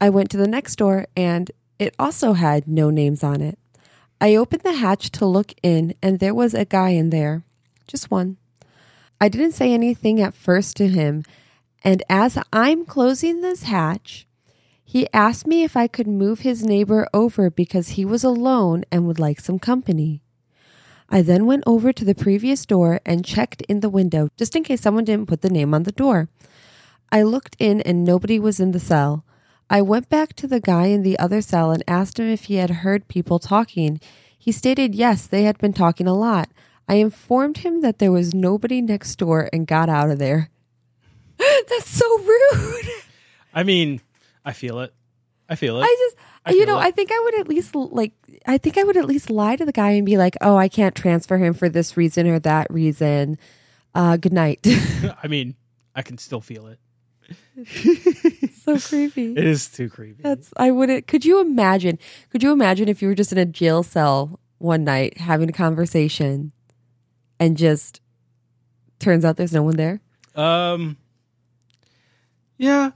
I 0.00 0.10
went 0.10 0.30
to 0.30 0.36
the 0.36 0.48
next 0.48 0.76
door 0.76 1.06
and 1.16 1.50
it 1.78 1.94
also 1.98 2.32
had 2.32 2.66
no 2.66 2.90
names 2.90 3.22
on 3.22 3.40
it. 3.40 3.58
I 4.20 4.34
opened 4.34 4.62
the 4.62 4.72
hatch 4.72 5.10
to 5.12 5.26
look 5.26 5.52
in 5.62 5.94
and 6.02 6.18
there 6.18 6.34
was 6.34 6.54
a 6.54 6.64
guy 6.64 6.90
in 6.90 7.10
there, 7.10 7.42
just 7.86 8.10
one. 8.10 8.36
I 9.20 9.28
didn't 9.28 9.52
say 9.52 9.72
anything 9.72 10.20
at 10.20 10.34
first 10.34 10.76
to 10.78 10.88
him, 10.88 11.22
and 11.84 12.02
as 12.08 12.38
I'm 12.52 12.84
closing 12.84 13.40
this 13.40 13.64
hatch, 13.64 14.26
he 14.92 15.08
asked 15.14 15.46
me 15.46 15.62
if 15.62 15.74
I 15.74 15.86
could 15.86 16.06
move 16.06 16.40
his 16.40 16.62
neighbor 16.62 17.08
over 17.14 17.48
because 17.48 17.96
he 17.96 18.04
was 18.04 18.22
alone 18.22 18.84
and 18.92 19.06
would 19.06 19.18
like 19.18 19.40
some 19.40 19.58
company. 19.58 20.20
I 21.08 21.22
then 21.22 21.46
went 21.46 21.64
over 21.66 21.94
to 21.94 22.04
the 22.04 22.14
previous 22.14 22.66
door 22.66 23.00
and 23.06 23.24
checked 23.24 23.62
in 23.70 23.80
the 23.80 23.88
window 23.88 24.28
just 24.36 24.54
in 24.54 24.64
case 24.64 24.82
someone 24.82 25.04
didn't 25.04 25.28
put 25.28 25.40
the 25.40 25.48
name 25.48 25.72
on 25.72 25.84
the 25.84 25.92
door. 25.92 26.28
I 27.10 27.22
looked 27.22 27.56
in 27.58 27.80
and 27.80 28.04
nobody 28.04 28.38
was 28.38 28.60
in 28.60 28.72
the 28.72 28.78
cell. 28.78 29.24
I 29.70 29.80
went 29.80 30.10
back 30.10 30.34
to 30.34 30.46
the 30.46 30.60
guy 30.60 30.88
in 30.88 31.02
the 31.02 31.18
other 31.18 31.40
cell 31.40 31.70
and 31.70 31.82
asked 31.88 32.18
him 32.18 32.28
if 32.28 32.44
he 32.44 32.56
had 32.56 32.82
heard 32.84 33.08
people 33.08 33.38
talking. 33.38 33.98
He 34.38 34.52
stated 34.52 34.94
yes, 34.94 35.26
they 35.26 35.44
had 35.44 35.56
been 35.56 35.72
talking 35.72 36.06
a 36.06 36.12
lot. 36.12 36.50
I 36.86 36.96
informed 36.96 37.64
him 37.64 37.80
that 37.80 37.98
there 37.98 38.12
was 38.12 38.34
nobody 38.34 38.82
next 38.82 39.16
door 39.16 39.48
and 39.54 39.66
got 39.66 39.88
out 39.88 40.10
of 40.10 40.18
there. 40.18 40.50
That's 41.38 41.88
so 41.88 42.18
rude. 42.18 42.90
I 43.54 43.62
mean, 43.62 44.02
I 44.44 44.52
feel 44.52 44.80
it. 44.80 44.92
I 45.48 45.54
feel 45.54 45.78
it. 45.80 45.84
I 45.84 45.96
just, 45.98 46.16
I 46.46 46.52
you 46.52 46.66
know, 46.66 46.78
it. 46.78 46.82
I 46.82 46.90
think 46.90 47.10
I 47.12 47.20
would 47.24 47.40
at 47.40 47.48
least 47.48 47.74
like, 47.74 48.12
I 48.46 48.58
think 48.58 48.78
I 48.78 48.84
would 48.84 48.96
at 48.96 49.04
least 49.04 49.30
lie 49.30 49.56
to 49.56 49.64
the 49.64 49.72
guy 49.72 49.90
and 49.90 50.06
be 50.06 50.16
like, 50.16 50.36
oh, 50.40 50.56
I 50.56 50.68
can't 50.68 50.94
transfer 50.94 51.38
him 51.38 51.52
for 51.54 51.68
this 51.68 51.96
reason 51.96 52.26
or 52.26 52.38
that 52.40 52.68
reason. 52.70 53.38
Uh, 53.94 54.16
good 54.16 54.32
night. 54.32 54.60
I 55.22 55.28
mean, 55.28 55.54
I 55.94 56.02
can 56.02 56.18
still 56.18 56.40
feel 56.40 56.68
it. 56.68 56.78
so 58.62 58.78
creepy. 58.88 59.32
It 59.32 59.44
is 59.44 59.68
too 59.68 59.90
creepy. 59.90 60.22
That's, 60.22 60.52
I 60.56 60.70
wouldn't, 60.70 61.06
could 61.06 61.24
you 61.24 61.40
imagine, 61.40 61.98
could 62.30 62.42
you 62.42 62.52
imagine 62.52 62.88
if 62.88 63.02
you 63.02 63.08
were 63.08 63.14
just 63.14 63.32
in 63.32 63.38
a 63.38 63.44
jail 63.44 63.82
cell 63.82 64.40
one 64.58 64.84
night 64.84 65.18
having 65.18 65.48
a 65.48 65.52
conversation 65.52 66.52
and 67.38 67.56
just 67.56 68.00
turns 68.98 69.24
out 69.24 69.36
there's 69.36 69.52
no 69.52 69.62
one 69.62 69.76
there? 69.76 70.00
Um. 70.34 70.96
Yeah, 72.56 72.92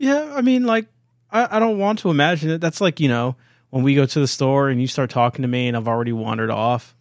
yeah. 0.00 0.32
I 0.34 0.40
mean, 0.40 0.64
like, 0.64 0.86
I, 1.30 1.56
I 1.56 1.58
don't 1.60 1.78
want 1.78 2.00
to 2.00 2.10
imagine 2.10 2.50
it. 2.50 2.60
That's 2.60 2.80
like 2.80 2.98
you 2.98 3.08
know 3.08 3.36
when 3.70 3.84
we 3.84 3.94
go 3.94 4.06
to 4.06 4.20
the 4.20 4.26
store 4.26 4.68
and 4.68 4.80
you 4.80 4.88
start 4.88 5.10
talking 5.10 5.42
to 5.42 5.48
me 5.48 5.68
and 5.68 5.76
I've 5.76 5.86
already 5.86 6.12
wandered 6.12 6.50
off. 6.50 6.96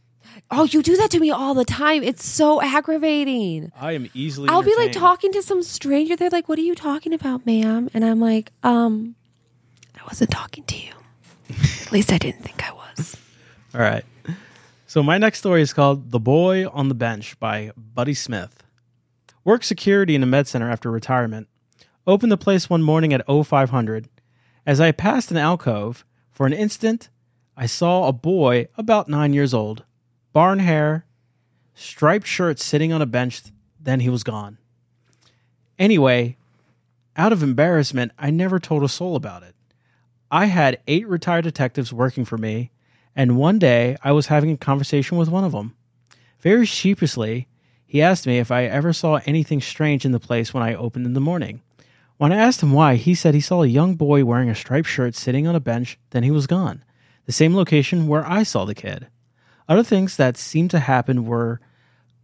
Oh, 0.51 0.63
you 0.65 0.82
do 0.84 0.96
that 0.98 1.12
to 1.12 1.20
me 1.20 1.32
all 1.32 1.53
the 1.53 1.65
time. 1.65 2.03
It's 2.03 2.25
so 2.25 2.62
aggravating. 2.62 3.72
I 3.79 3.94
am 3.94 4.10
easily. 4.13 4.50
I'll 4.50 4.63
be 4.63 4.75
like 4.75 4.91
talking 4.91 5.32
to 5.34 5.41
some 5.41 5.63
stranger. 5.63 6.15
They're 6.15 6.29
like, 6.29 6.48
"What 6.50 6.60
are 6.60 6.63
you 6.63 6.75
talking 6.75 7.13
about, 7.13 7.46
ma'am?" 7.46 7.89
And 7.94 8.03
I'm 8.03 8.20
like, 8.20 8.51
"Um, 8.63 9.15
I 9.96 10.03
wasn't 10.06 10.32
talking 10.32 10.63
to 10.65 10.77
you. 10.77 10.94
At 11.82 11.91
least 11.91 12.12
I 12.12 12.18
didn't 12.18 12.44
think 12.44 12.68
I 12.68 12.74
was." 12.74 13.18
All 13.74 13.82
right. 13.82 14.06
So 14.88 15.03
my 15.03 15.18
next 15.18 15.39
story 15.39 15.62
is 15.62 15.74
called 15.74 16.12
"The 16.12 16.20
Boy 16.20 16.68
on 16.68 16.89
the 16.89 16.96
Bench" 16.96 17.39
by 17.39 17.72
Buddy 17.77 18.13
Smith. 18.13 18.63
Worked 19.44 19.65
security 19.65 20.15
in 20.15 20.24
a 20.24 20.27
med 20.27 20.48
center 20.48 20.70
after 20.70 20.91
retirement. 20.91 21.48
Opened 22.10 22.32
the 22.32 22.38
place 22.38 22.72
one 22.72 22.82
morning 22.82 23.13
at 23.13 23.24
0500. 23.28 24.10
As 24.66 24.82
I 24.82 24.92
passed 24.92 25.30
an 25.30 25.38
alcove, 25.38 26.04
for 26.32 26.48
an 26.48 26.54
instant, 26.54 27.08
I 27.56 27.68
saw 27.68 28.08
a 28.08 28.12
boy 28.12 28.68
about 28.75 29.08
nine 29.08 29.32
years 29.32 29.54
old, 29.54 29.84
barn 30.34 30.58
hair, 30.58 31.06
striped 31.75 32.25
shirt 32.25 32.58
sitting 32.58 32.92
on 32.92 33.04
a 33.04 33.06
bench 33.06 33.44
then 33.80 34.00
he 34.00 34.10
was 34.10 34.24
gone. 34.24 34.58
Anyway, 35.78 36.36
out 37.16 37.32
of 37.32 37.44
embarrassment, 37.44 38.12
I 38.18 38.32
never 38.32 38.58
told 38.58 38.84
a 38.84 38.89
soul 38.89 39.16
about 39.16 39.44
it. 39.44 39.54
I 40.32 40.46
had 40.48 40.82
eight 40.88 41.08
retired 41.08 41.44
detectives 41.44 41.94
working 41.94 42.25
for 42.25 42.39
me, 42.39 42.72
and 43.16 43.38
one 43.38 43.60
day 43.60 43.98
I 44.04 44.13
was 44.13 44.25
having 44.25 44.50
a 44.50 44.58
conversation 44.58 45.20
with 45.20 45.30
one 45.30 45.44
of 45.44 45.51
them. 45.51 45.75
Very 46.39 46.66
sheepishly, 46.66 47.48
he 47.86 48.01
asked 48.01 48.25
me 48.25 48.39
if 48.39 48.50
I 48.50 48.63
ever 48.63 48.94
saw 48.94 49.20
anything 49.28 49.62
strange 49.62 50.06
in 50.06 50.12
the 50.12 50.20
place 50.20 50.56
when 50.56 50.63
I 50.63 50.74
opened 50.74 51.06
in 51.06 51.13
the 51.13 51.22
morning. 51.22 51.62
When 52.20 52.34
I 52.34 52.36
asked 52.36 52.62
him 52.62 52.74
why, 52.74 52.96
he 52.96 53.16
said 53.16 53.34
he 53.34 53.40
saw 53.40 53.64
a 53.64 53.68
young 53.68 53.96
boy 53.96 54.26
wearing 54.26 54.50
a 54.50 54.54
striped 54.54 54.90
shirt 54.90 55.16
sitting 55.16 55.48
on 55.48 55.56
a 55.56 55.62
bench, 55.62 55.98
then 56.10 56.24
he 56.24 56.32
was 56.32 56.48
gone. 56.48 56.84
The 57.28 57.32
same 57.32 57.56
location 57.56 58.08
where 58.08 58.30
I 58.30 58.44
saw 58.44 58.66
the 58.66 58.76
kid. 58.76 59.08
Other 59.70 59.84
things 59.84 60.18
that 60.18 60.36
seemed 60.36 60.70
to 60.72 60.80
happen 60.80 61.24
were 61.24 61.62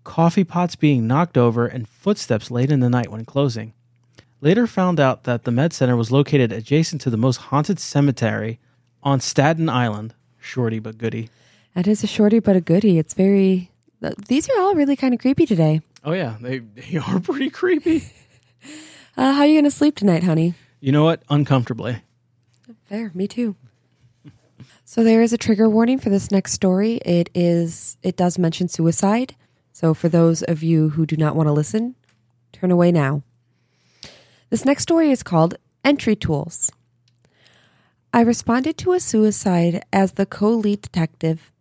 coffee 0.04 0.44
pots 0.44 0.76
being 0.76 1.08
knocked 1.08 1.38
over 1.38 1.66
and 1.66 1.88
footsteps 1.88 2.52
late 2.52 2.72
in 2.72 2.82
the 2.82 2.90
night 2.90 3.10
when 3.10 3.24
closing. 3.24 3.72
Later 4.42 4.68
found 4.68 5.00
out 5.00 5.24
that 5.24 5.46
the 5.46 5.52
med 5.52 5.72
center 5.72 5.96
was 5.96 6.12
located 6.12 6.52
adjacent 6.52 7.00
to 7.04 7.10
the 7.10 7.16
most 7.16 7.38
haunted 7.38 7.80
cemetery 7.80 8.60
on 9.02 9.22
Staten 9.22 9.70
Island. 9.70 10.14
Shorty 10.42 10.80
but 10.80 10.98
goody. 10.98 11.30
That 11.74 11.88
is 11.88 12.04
a 12.04 12.08
shorty 12.08 12.40
but 12.40 12.58
a 12.58 12.62
goody. 12.62 13.00
It's 13.00 13.14
very. 13.14 13.72
These 14.28 14.50
are 14.50 14.60
all 14.60 14.76
really 14.76 14.98
kind 14.98 15.14
of 15.14 15.22
creepy 15.22 15.46
today. 15.46 15.80
Oh 16.04 16.12
yeah, 16.12 16.36
they 16.42 16.60
they 16.60 16.98
are 16.98 17.22
pretty 17.22 17.50
creepy. 17.50 18.04
Uh, 19.18 19.32
how 19.32 19.42
are 19.42 19.48
you 19.48 19.56
going 19.56 19.64
to 19.64 19.72
sleep 19.72 19.96
tonight, 19.96 20.24
honey? 20.24 20.56
You 20.82 20.92
know 20.92 21.04
what? 21.04 21.24
Uncomfortably. 21.30 22.02
Fair. 22.86 23.12
Me 23.14 23.28
too. 23.28 23.56
So 24.84 25.04
there 25.04 25.22
is 25.22 25.34
a 25.34 25.38
trigger 25.38 25.70
warning 25.70 26.00
for 26.00 26.10
this 26.10 26.32
next 26.32 26.54
story. 26.54 26.96
It 27.06 27.30
is. 27.34 27.98
It 28.04 28.18
does 28.18 28.38
mention 28.38 28.68
suicide. 28.68 29.36
So 29.72 29.94
for 29.94 30.10
those 30.10 30.44
of 30.44 30.64
you 30.64 30.90
who 30.90 31.06
do 31.06 31.18
not 31.18 31.36
want 31.36 31.48
to 31.48 31.54
listen, 31.54 31.96
turn 32.52 32.72
away 32.72 32.92
now. 32.92 33.24
This 34.50 34.66
next 34.66 34.84
story 34.84 35.12
is 35.12 35.24
called 35.24 35.56
Entry 35.84 36.16
Tools. 36.16 36.72
I 38.14 38.22
responded 38.22 38.78
to 38.80 38.94
a 38.94 39.00
suicide 39.00 39.84
as 39.92 40.14
the 40.14 40.26
co 40.26 40.50
lead 40.50 40.82
detective. 40.82 41.52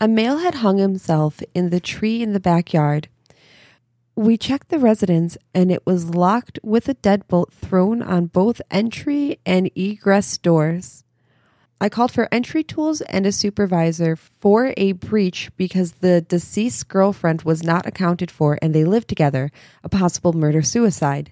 A 0.00 0.08
male 0.08 0.38
had 0.38 0.56
hung 0.56 0.78
himself 0.78 1.42
in 1.54 1.70
the 1.70 1.80
tree 1.80 2.22
in 2.22 2.32
the 2.32 2.40
backyard. 2.40 3.08
We 4.18 4.36
checked 4.36 4.70
the 4.70 4.80
residence 4.80 5.38
and 5.54 5.70
it 5.70 5.86
was 5.86 6.12
locked 6.12 6.58
with 6.64 6.88
a 6.88 6.96
deadbolt 6.96 7.52
thrown 7.52 8.02
on 8.02 8.26
both 8.26 8.60
entry 8.68 9.38
and 9.46 9.70
egress 9.76 10.36
doors. 10.38 11.04
I 11.80 11.88
called 11.88 12.10
for 12.10 12.26
entry 12.32 12.64
tools 12.64 13.00
and 13.02 13.26
a 13.26 13.30
supervisor 13.30 14.16
for 14.16 14.74
a 14.76 14.90
breach 14.90 15.52
because 15.56 15.92
the 15.92 16.20
deceased 16.20 16.88
girlfriend 16.88 17.42
was 17.42 17.62
not 17.62 17.86
accounted 17.86 18.28
for 18.28 18.58
and 18.60 18.74
they 18.74 18.84
lived 18.84 19.06
together, 19.06 19.52
a 19.84 19.88
possible 19.88 20.32
murder 20.32 20.62
suicide. 20.62 21.30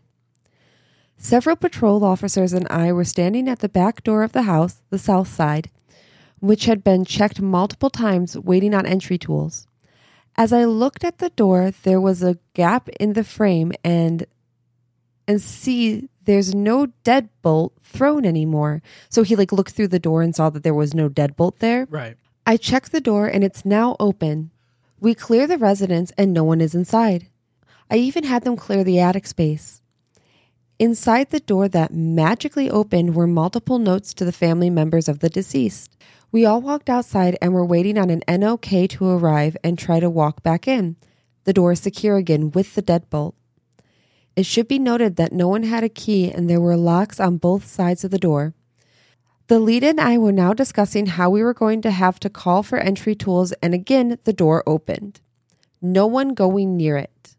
Several 1.19 1.57
patrol 1.57 2.05
officers 2.05 2.53
and 2.53 2.69
I 2.71 2.93
were 2.93 3.03
standing 3.03 3.49
at 3.49 3.59
the 3.59 3.69
back 3.69 4.05
door 4.05 4.23
of 4.23 4.31
the 4.31 4.43
house, 4.43 4.81
the 4.91 4.99
south 4.99 5.27
side, 5.27 5.71
which 6.39 6.67
had 6.67 6.85
been 6.85 7.05
checked 7.05 7.41
multiple 7.41 7.91
times, 7.91 8.39
waiting 8.39 8.75
on 8.75 8.87
entry 8.87 9.19
tools. 9.19 9.67
As 10.37 10.53
I 10.53 10.65
looked 10.65 11.03
at 11.05 11.19
the 11.19 11.31
door, 11.31 11.71
there 11.83 12.01
was 12.01 12.23
a 12.23 12.39
gap 12.55 12.89
in 13.01 13.15
the 13.15 13.25
frame 13.25 13.73
and 13.83 14.27
and 15.29 15.41
see 15.41 16.09
there's 16.25 16.55
no 16.55 16.89
deadbolt 17.05 17.71
thrown 17.83 18.25
anymore. 18.25 18.83
So 19.09 19.23
he 19.23 19.35
like 19.35 19.53
looked 19.53 19.73
through 19.73 19.89
the 19.89 19.99
door 19.99 20.23
and 20.23 20.35
saw 20.35 20.51
that 20.51 20.63
there 20.63 20.75
was 20.75 20.95
no 20.95 21.09
deadbolt 21.09 21.59
there. 21.59 21.87
Right. 21.91 22.17
I 22.47 22.57
check 22.57 22.91
the 22.91 23.01
door 23.01 23.27
and 23.27 23.43
it's 23.43 23.65
now 23.65 23.97
open. 23.99 24.51
We 25.01 25.15
clear 25.15 25.47
the 25.47 25.59
residence 25.59 26.13
and 26.17 26.33
no 26.33 26.45
one 26.45 26.61
is 26.61 26.75
inside. 26.75 27.29
I 27.91 27.97
even 27.97 28.25
had 28.25 28.45
them 28.45 28.57
clear 28.57 28.85
the 28.85 29.01
attic 29.01 29.27
space. 29.27 29.83
Inside 30.79 31.31
the 31.31 31.41
door 31.41 31.69
that 31.69 31.95
magically 31.95 32.71
opened 32.71 33.15
were 33.15 33.27
multiple 33.27 33.79
notes 33.79 34.13
to 34.15 34.25
the 34.25 34.33
family 34.33 34.69
members 34.69 35.09
of 35.09 35.21
the 35.21 35.31
deceased. 35.31 35.96
We 36.37 36.45
all 36.45 36.61
walked 36.61 36.91
outside 36.91 37.39
and 37.41 37.55
were 37.55 37.65
waiting 37.65 37.97
on 37.97 38.11
an 38.11 38.21
NOK 38.29 38.67
to 38.91 39.09
arrive 39.09 39.57
and 39.65 39.79
try 39.79 40.01
to 40.01 40.11
walk 40.11 40.43
back 40.43 40.69
in. 40.69 40.97
The 41.45 41.55
door 41.55 41.73
is 41.73 41.81
secure 41.81 42.19
again 42.19 42.51
with 42.51 42.75
the 42.75 42.83
deadbolt. 42.83 43.33
It 44.37 44.45
should 44.45 44.69
be 44.69 44.79
noted 44.79 45.17
that 45.17 45.33
no 45.33 45.49
one 45.49 45.63
had 45.63 45.83
a 45.83 45.89
key 45.89 46.31
and 46.31 46.51
there 46.51 46.61
were 46.61 46.77
locks 46.77 47.21
on 47.21 47.39
both 47.39 47.65
sides 47.65 48.05
of 48.05 48.11
the 48.11 48.19
door. 48.19 48.53
The 49.47 49.59
lead 49.59 49.83
and 49.83 49.99
I 49.99 50.19
were 50.19 50.31
now 50.31 50.53
discussing 50.53 51.07
how 51.07 51.31
we 51.31 51.43
were 51.43 51.55
going 51.55 51.81
to 51.81 51.91
have 51.91 52.21
to 52.21 52.29
call 52.29 52.63
for 52.63 52.77
entry 52.77 53.15
tools, 53.15 53.53
and 53.63 53.73
again 53.73 54.19
the 54.25 54.35
door 54.35 54.63
opened. 54.67 55.23
No 55.81 56.07
one 56.07 56.35
going 56.35 56.77
near 56.77 56.99
it. 56.99 57.35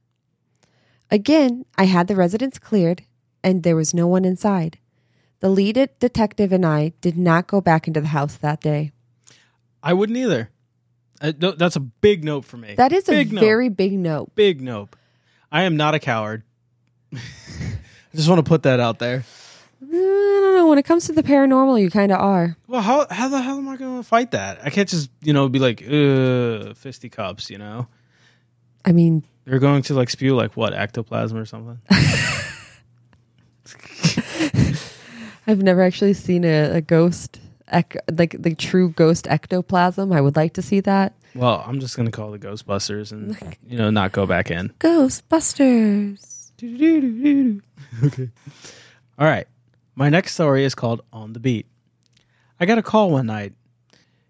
Again, 1.12 1.66
I 1.78 1.84
had 1.84 2.08
the 2.08 2.16
residence 2.16 2.58
cleared, 2.58 3.04
and 3.44 3.62
there 3.62 3.76
was 3.76 3.94
no 3.94 4.08
one 4.08 4.26
inside. 4.26 4.80
The 5.40 5.50
lead 5.50 5.90
detective 6.00 6.52
and 6.52 6.66
I 6.66 6.94
did 7.02 7.18
not 7.18 7.48
go 7.48 7.62
back 7.62 7.88
into 7.88 8.02
the 8.02 8.08
house 8.08 8.36
that 8.38 8.62
day. 8.62 8.92
I 9.84 9.94
wouldn't 9.94 10.18
either. 10.18 10.50
Uh, 11.22 11.32
th- 11.32 11.56
that's 11.58 11.76
a 11.76 11.80
big 11.80 12.24
note 12.24 12.46
for 12.46 12.58
me. 12.58 12.76
That 12.76 12.92
is 12.92 13.06
big 13.06 13.32
a 13.32 13.36
note. 13.36 13.42
very 13.42 13.70
big 13.70 13.94
note. 13.94 14.36
big 14.36 14.62
nope. 14.62 14.96
I 15.52 15.64
am 15.64 15.78
not 15.78 15.96
a 15.96 16.00
coward. 16.00 16.44
I 17.14 17.20
just 18.16 18.28
want 18.28 18.40
to 18.40 18.48
put 18.48 18.64
that 18.64 18.80
out 18.80 19.00
there. 19.00 19.24
I 19.82 19.86
don't 19.86 20.56
know. 20.56 20.68
When 20.68 20.78
it 20.78 20.86
comes 20.86 21.06
to 21.06 21.14
the 21.14 21.24
paranormal, 21.24 21.80
you 21.80 21.90
kind 21.90 22.12
of 22.12 22.20
are. 22.20 22.58
Well, 22.68 22.82
how 22.82 23.08
how 23.10 23.30
the 23.30 23.42
hell 23.42 23.58
am 23.58 23.70
I 23.70 23.78
going 23.78 23.98
to 23.98 24.04
fight 24.04 24.32
that? 24.32 24.60
I 24.64 24.70
can't 24.70 24.90
just 24.90 25.10
you 25.22 25.34
know 25.34 25.48
be 25.50 25.60
like, 25.60 25.82
uh, 25.84 26.74
fisticuffs. 26.74 27.50
You 27.50 27.60
know, 27.60 27.88
I 28.84 28.92
mean, 28.92 29.24
they're 29.46 29.60
going 29.60 29.84
to 29.84 29.94
like 29.94 30.10
spew 30.10 30.36
like 30.36 30.58
what 30.58 30.74
ectoplasm 30.74 31.38
or 31.38 31.46
something. 31.46 31.80
I've 35.48 35.62
never 35.64 35.82
actually 35.82 36.14
seen 36.14 36.44
a, 36.44 36.76
a 36.76 36.82
ghost, 36.82 37.40
ec- 37.72 37.98
like 38.12 38.36
the 38.42 38.54
true 38.54 38.90
ghost 38.90 39.28
ectoplasm. 39.28 40.12
I 40.12 40.20
would 40.22 40.36
like 40.36 40.54
to 40.54 40.62
see 40.62 40.82
that. 40.82 41.14
well, 41.36 41.64
I'm 41.66 41.80
just 41.80 41.96
going 41.96 42.06
to 42.06 42.12
call 42.12 42.32
the 42.32 42.40
Ghostbusters 42.40 43.12
and 43.12 43.38
you 43.68 43.78
know 43.78 43.90
not 43.90 44.12
go 44.12 44.26
back 44.26 44.52
in. 44.52 44.70
Ghostbusters. 44.80 46.52
okay. 48.04 48.30
All 49.20 49.28
right. 49.28 49.48
My 49.96 50.10
next 50.10 50.34
story 50.34 50.64
is 50.64 50.76
called 50.76 51.02
On 51.14 51.34
the 51.34 51.40
Beat. 51.40 51.66
I 52.60 52.66
got 52.66 52.78
a 52.78 52.84
call 52.84 53.12
one 53.12 53.28
night. 53.28 53.54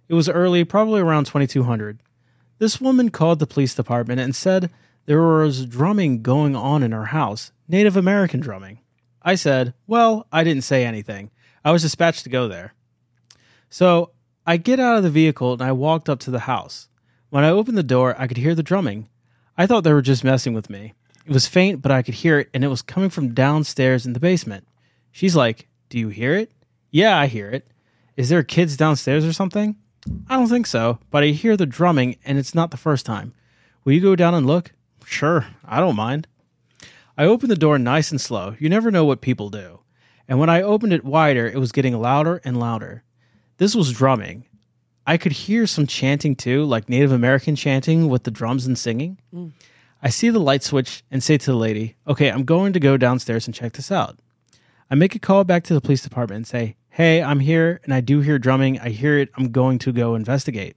It 0.08 0.14
was 0.14 0.30
early, 0.30 0.64
probably 0.64 1.02
around 1.02 1.26
2200. 1.26 2.00
This 2.60 2.80
woman 2.80 3.10
called 3.10 3.40
the 3.40 3.48
police 3.48 3.76
department 3.76 4.20
and 4.22 4.36
said 4.36 4.70
there 5.06 5.22
was 5.22 5.66
drumming 5.66 6.22
going 6.22 6.56
on 6.56 6.84
in 6.84 6.92
her 6.92 7.06
house, 7.06 7.52
Native 7.68 7.96
American 7.98 8.40
drumming. 8.40 8.80
I 9.28 9.36
said, 9.36 9.74
Well, 9.88 10.26
I 10.32 10.46
didn't 10.46 10.64
say 10.64 10.86
anything. 10.86 11.32
I 11.66 11.74
was 11.74 11.82
dispatched 11.82 12.24
to 12.24 12.30
go 12.30 12.48
there. 12.48 12.74
So 13.70 14.12
I 14.46 14.56
get 14.56 14.80
out 14.80 14.96
of 14.96 15.04
the 15.04 15.10
vehicle 15.10 15.52
and 15.52 15.62
I 15.62 15.74
walked 15.74 16.08
up 16.08 16.20
to 16.22 16.32
the 16.32 16.48
house. 16.48 16.88
When 17.30 17.44
I 17.44 17.50
opened 17.50 17.78
the 17.78 17.84
door, 17.84 18.16
I 18.18 18.28
could 18.28 18.38
hear 18.38 18.56
the 18.56 18.64
drumming. 18.64 19.10
I 19.58 19.68
thought 19.68 19.84
they 19.84 19.92
were 19.92 20.02
just 20.02 20.24
messing 20.24 20.54
with 20.54 20.70
me. 20.70 20.94
It 21.26 21.34
was 21.34 21.46
faint, 21.46 21.82
but 21.82 21.92
I 21.92 22.04
could 22.04 22.14
hear 22.14 22.40
it, 22.40 22.50
and 22.54 22.64
it 22.64 22.70
was 22.70 22.82
coming 22.82 23.10
from 23.10 23.34
downstairs 23.34 24.06
in 24.06 24.14
the 24.14 24.22
basement. 24.22 24.66
She's 25.12 25.36
like, 25.36 25.68
Do 25.90 26.00
you 26.00 26.08
hear 26.08 26.34
it? 26.34 26.54
Yeah, 26.90 27.20
I 27.20 27.28
hear 27.28 27.50
it. 27.50 27.68
Is 28.16 28.30
there 28.30 28.44
kids 28.44 28.78
downstairs 28.78 29.26
or 29.26 29.34
something? 29.34 29.76
I 30.30 30.38
don't 30.38 30.48
think 30.48 30.68
so, 30.68 31.00
but 31.12 31.26
I 31.26 31.28
hear 31.28 31.58
the 31.58 31.66
drumming, 31.66 32.16
and 32.24 32.38
it's 32.38 32.56
not 32.56 32.72
the 32.72 32.78
first 32.78 33.06
time. 33.06 33.34
Will 33.84 33.92
you 33.92 34.00
go 34.00 34.16
down 34.16 34.34
and 34.34 34.48
look? 34.48 34.72
Sure, 35.04 35.48
I 35.66 35.82
don't 35.82 35.98
mind. 35.98 36.30
I 37.18 37.26
opened 37.26 37.52
the 37.52 37.56
door 37.56 37.80
nice 37.80 38.12
and 38.12 38.22
slow. 38.22 38.56
You 38.60 38.70
never 38.70 38.92
know 38.92 39.04
what 39.04 39.22
people 39.22 39.50
do. 39.50 39.80
And 40.28 40.40
when 40.40 40.50
I 40.50 40.62
opened 40.62 40.94
it 40.94 41.04
wider, 41.04 41.48
it 41.48 41.58
was 41.58 41.72
getting 41.72 42.00
louder 42.00 42.42
and 42.44 42.60
louder. 42.60 43.04
This 43.58 43.74
was 43.74 43.92
drumming. 43.92 44.46
I 45.08 45.18
could 45.18 45.32
hear 45.32 45.66
some 45.66 45.88
chanting 45.88 46.36
too, 46.36 46.64
like 46.66 46.90
Native 46.90 47.12
American 47.12 47.56
chanting 47.56 48.08
with 48.08 48.24
the 48.24 48.32
drums 48.32 48.68
and 48.68 48.78
singing. 48.78 49.18
Mm. 49.34 49.54
I 50.04 50.10
see 50.10 50.30
the 50.30 50.40
light 50.40 50.64
switch 50.64 51.04
and 51.10 51.24
say 51.24 51.38
to 51.38 51.52
the 51.52 51.58
lady, 51.58 51.96
Okay, 52.06 52.30
I'm 52.30 52.44
going 52.44 52.74
to 52.74 52.80
go 52.80 52.98
downstairs 52.98 53.48
and 53.48 53.56
check 53.56 53.74
this 53.74 53.92
out. 53.92 54.20
I 54.92 54.96
make 54.96 55.16
a 55.16 55.20
call 55.20 55.44
back 55.44 55.64
to 55.64 55.74
the 55.74 55.82
police 55.82 56.04
department 56.04 56.38
and 56.38 56.48
say, 56.48 56.76
Hey, 56.90 57.24
I'm 57.24 57.40
here 57.40 57.80
and 57.84 57.94
I 57.94 58.02
do 58.02 58.20
hear 58.20 58.38
drumming. 58.38 58.80
I 58.80 58.90
hear 58.90 59.18
it. 59.18 59.30
I'm 59.38 59.52
going 59.52 59.80
to 59.80 59.92
go 59.92 60.14
investigate. 60.14 60.76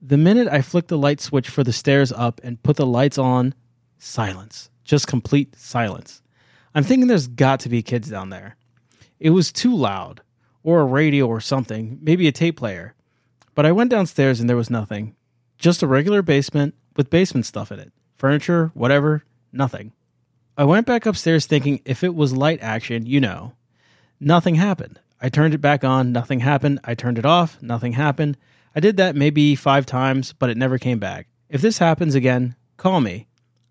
The 0.00 0.16
minute 0.16 0.48
I 0.48 0.62
flick 0.62 0.86
the 0.86 0.96
light 0.96 1.20
switch 1.20 1.48
for 1.48 1.64
the 1.64 1.72
stairs 1.72 2.12
up 2.12 2.40
and 2.44 2.62
put 2.62 2.76
the 2.76 2.86
lights 2.86 3.18
on, 3.18 3.54
silence. 3.98 4.70
Just 4.86 5.08
complete 5.08 5.56
silence. 5.58 6.22
I'm 6.72 6.84
thinking 6.84 7.08
there's 7.08 7.26
got 7.26 7.58
to 7.60 7.68
be 7.68 7.82
kids 7.82 8.08
down 8.08 8.30
there. 8.30 8.56
It 9.18 9.30
was 9.30 9.50
too 9.50 9.74
loud, 9.74 10.20
or 10.62 10.80
a 10.80 10.84
radio 10.84 11.26
or 11.26 11.40
something, 11.40 11.98
maybe 12.00 12.28
a 12.28 12.32
tape 12.32 12.56
player. 12.56 12.94
But 13.56 13.66
I 13.66 13.72
went 13.72 13.90
downstairs 13.90 14.38
and 14.38 14.48
there 14.48 14.56
was 14.56 14.70
nothing. 14.70 15.16
Just 15.58 15.82
a 15.82 15.86
regular 15.88 16.22
basement 16.22 16.74
with 16.94 17.10
basement 17.10 17.46
stuff 17.46 17.72
in 17.72 17.80
it. 17.80 17.92
Furniture, 18.16 18.70
whatever, 18.74 19.24
nothing. 19.52 19.92
I 20.56 20.64
went 20.64 20.86
back 20.86 21.04
upstairs 21.04 21.46
thinking 21.46 21.80
if 21.84 22.04
it 22.04 22.14
was 22.14 22.36
light 22.36 22.60
action, 22.62 23.06
you 23.06 23.20
know. 23.20 23.54
Nothing 24.20 24.54
happened. 24.54 25.00
I 25.20 25.30
turned 25.30 25.54
it 25.54 25.60
back 25.60 25.82
on, 25.82 26.12
nothing 26.12 26.40
happened. 26.40 26.78
I 26.84 26.94
turned 26.94 27.18
it 27.18 27.26
off, 27.26 27.60
nothing 27.60 27.94
happened. 27.94 28.36
I 28.74 28.80
did 28.80 28.96
that 28.98 29.16
maybe 29.16 29.56
five 29.56 29.84
times, 29.84 30.32
but 30.32 30.48
it 30.48 30.56
never 30.56 30.78
came 30.78 30.98
back. 30.98 31.26
If 31.48 31.60
this 31.60 31.78
happens 31.78 32.14
again, 32.14 32.54
call 32.76 33.00
me. 33.00 33.26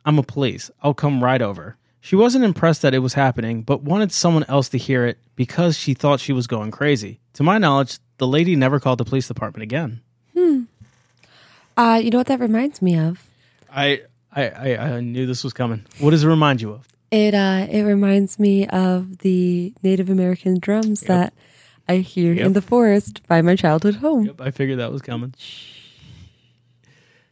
I'm 0.05 0.19
a 0.19 0.23
police. 0.23 0.69
I'll 0.83 0.93
come 0.93 1.23
right 1.23 1.41
over. 1.41 1.77
She 1.99 2.15
wasn't 2.15 2.45
impressed 2.45 2.83
that 2.83 2.93
it 2.93 2.99
was 2.99 3.15
happening, 3.15 3.63
but 3.63 3.81
wanted 3.81 4.11
someone 4.11 4.45
else 4.47 4.69
to 4.69 4.77
hear 4.77 5.05
it 5.07 5.17
because 5.35 5.75
she 5.77 5.95
thought 5.95 6.19
she 6.19 6.31
was 6.33 6.45
going 6.45 6.69
crazy. 6.69 7.19
To 7.33 7.43
my 7.43 7.57
knowledge, 7.57 7.97
the 8.19 8.27
lady 8.27 8.55
never 8.55 8.79
called 8.79 8.99
the 8.99 9.05
police 9.05 9.27
department 9.27 9.63
again. 9.63 10.01
Hmm. 10.37 10.63
Uh, 11.75 11.99
you 12.03 12.11
know 12.11 12.19
what 12.19 12.27
that 12.27 12.39
reminds 12.39 12.81
me 12.81 12.97
of? 12.97 13.27
I 13.71 14.03
I, 14.31 14.49
I, 14.49 14.77
I 14.77 14.99
knew 15.01 15.25
this 15.25 15.43
was 15.43 15.53
coming. 15.53 15.83
What 15.99 16.11
does 16.11 16.23
it 16.23 16.27
remind 16.27 16.61
you 16.61 16.71
of? 16.71 16.87
It 17.11 17.33
uh, 17.33 17.65
it 17.69 17.81
reminds 17.83 18.37
me 18.37 18.67
of 18.67 19.19
the 19.19 19.73
Native 19.81 20.09
American 20.09 20.59
drums 20.59 21.01
that 21.01 21.33
I 21.89 21.97
hear 21.97 22.33
Yep. 22.33 22.45
in 22.45 22.53
the 22.53 22.61
forest 22.61 23.21
by 23.27 23.41
my 23.41 23.55
childhood 23.55 23.95
home. 23.95 24.25
Yep, 24.25 24.41
I 24.41 24.51
figured 24.51 24.79
that 24.79 24.91
was 24.91 25.01
coming. 25.01 25.33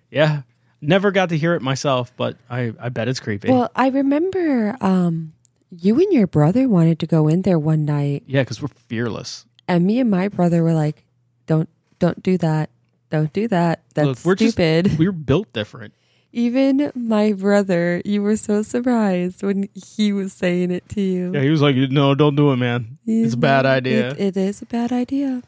Yeah. 0.09 0.41
Never 0.87 1.11
got 1.11 1.29
to 1.29 1.37
hear 1.37 1.53
it 1.53 1.61
myself, 1.61 2.11
but 2.17 2.37
I, 2.49 2.73
I 2.79 2.89
bet 2.89 3.07
it's 3.07 3.19
creepy. 3.19 3.49
Well, 3.49 3.71
I 3.75 3.87
remember 3.89 4.75
um, 4.81 5.33
you 5.71 5.99
and 5.99 6.11
your 6.11 6.27
brother 6.27 6.67
wanted 6.67 6.99
to 6.99 7.07
go 7.07 7.27
in 7.27 7.41
there 7.43 7.57
one 7.57 7.85
night, 7.85 8.23
yeah, 8.27 8.41
because 8.41 8.61
we're 8.61 8.67
fearless. 8.67 9.45
and 9.67 9.85
me 9.85 9.99
and 9.99 10.09
my 10.11 10.27
brother 10.27 10.61
were 10.63 10.73
like, 10.73 11.03
"Don't, 11.47 11.69
don't 11.99 12.21
do 12.21 12.37
that. 12.39 12.69
Don't 13.09 13.31
do 13.31 13.47
that. 13.47 13.81
That's 13.93 14.07
Look, 14.07 14.25
we're 14.25 14.35
just- 14.35 14.53
stupid." 14.53 14.97
We're 14.99 15.11
built 15.11 15.51
different. 15.53 15.93
Even 16.35 16.91
my 16.95 17.31
brother, 17.33 18.01
you 18.05 18.23
were 18.23 18.35
so 18.35 18.63
surprised 18.63 19.43
when 19.43 19.69
he 19.75 20.11
was 20.11 20.33
saying 20.33 20.71
it 20.71 20.89
to 20.89 20.99
you. 21.01 21.31
Yeah, 21.31 21.41
he 21.41 21.51
was 21.51 21.61
like, 21.61 21.75
no, 21.75 22.15
don't 22.15 22.35
do 22.35 22.51
it, 22.51 22.55
man. 22.57 22.97
It's 23.05 23.35
a 23.35 23.37
bad 23.37 23.67
idea. 23.67 24.09
It, 24.09 24.19
it 24.19 24.37
is 24.37 24.59
a 24.59 24.65
bad 24.65 24.91
idea. 24.91 25.43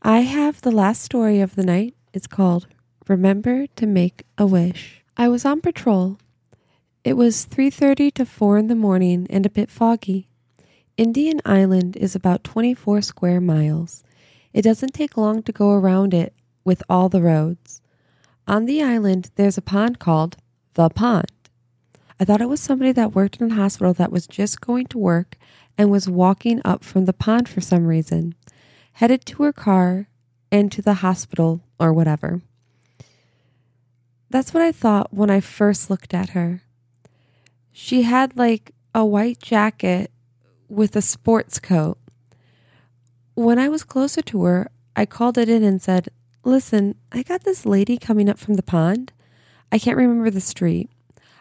I 0.00 0.20
have 0.20 0.62
the 0.62 0.70
last 0.70 1.02
story 1.02 1.40
of 1.40 1.54
the 1.54 1.64
night. 1.64 1.94
It's 2.14 2.26
called 2.26 2.66
Remember 3.06 3.66
to 3.76 3.86
Make 3.86 4.22
a 4.38 4.46
Wish. 4.46 5.04
I 5.14 5.28
was 5.28 5.44
on 5.44 5.60
patrol. 5.60 6.16
It 7.04 7.18
was 7.18 7.44
3:30 7.44 8.10
to 8.12 8.24
4 8.24 8.56
in 8.56 8.68
the 8.68 8.74
morning 8.74 9.26
and 9.28 9.44
a 9.44 9.50
bit 9.50 9.70
foggy. 9.70 10.30
Indian 10.96 11.42
Island 11.44 11.96
is 11.98 12.14
about 12.14 12.44
24 12.44 13.02
square 13.02 13.42
miles. 13.42 14.04
It 14.54 14.62
doesn't 14.62 14.94
take 14.94 15.18
long 15.18 15.42
to 15.42 15.52
go 15.52 15.72
around 15.72 16.14
it 16.14 16.32
with 16.64 16.82
all 16.88 17.10
the 17.10 17.20
roads. 17.20 17.82
On 18.48 18.64
the 18.64 18.82
island, 18.82 19.30
there's 19.34 19.58
a 19.58 19.62
pond 19.62 19.98
called 19.98 20.38
the 20.72 20.88
pond. 20.88 21.30
I 22.18 22.24
thought 22.24 22.40
it 22.40 22.48
was 22.48 22.60
somebody 22.60 22.92
that 22.92 23.14
worked 23.14 23.38
in 23.38 23.52
a 23.52 23.54
hospital 23.54 23.92
that 23.92 24.12
was 24.12 24.26
just 24.26 24.62
going 24.62 24.86
to 24.86 24.98
work 24.98 25.36
and 25.76 25.90
was 25.90 26.08
walking 26.08 26.62
up 26.64 26.82
from 26.82 27.04
the 27.04 27.12
pond 27.12 27.50
for 27.50 27.60
some 27.60 27.86
reason, 27.86 28.34
headed 28.92 29.26
to 29.26 29.42
her 29.42 29.52
car 29.52 30.08
and 30.50 30.72
to 30.72 30.80
the 30.80 30.94
hospital 30.94 31.60
or 31.78 31.92
whatever. 31.92 32.40
That's 34.30 34.52
what 34.52 34.62
I 34.62 34.72
thought 34.72 35.12
when 35.12 35.30
I 35.30 35.40
first 35.40 35.90
looked 35.90 36.14
at 36.14 36.30
her. 36.30 36.62
She 37.72 38.02
had 38.02 38.36
like 38.36 38.72
a 38.94 39.04
white 39.04 39.40
jacket 39.40 40.10
with 40.68 40.96
a 40.96 41.02
sports 41.02 41.58
coat. 41.58 41.98
When 43.34 43.58
I 43.58 43.68
was 43.68 43.84
closer 43.84 44.22
to 44.22 44.44
her, 44.44 44.70
I 44.96 45.06
called 45.06 45.38
it 45.38 45.48
in 45.48 45.64
and 45.64 45.82
said, 45.82 46.08
Listen, 46.44 46.94
I 47.10 47.22
got 47.22 47.44
this 47.44 47.64
lady 47.64 47.96
coming 47.96 48.28
up 48.28 48.38
from 48.38 48.54
the 48.54 48.62
pond. 48.62 49.12
I 49.72 49.78
can't 49.78 49.96
remember 49.96 50.30
the 50.30 50.40
street. 50.40 50.90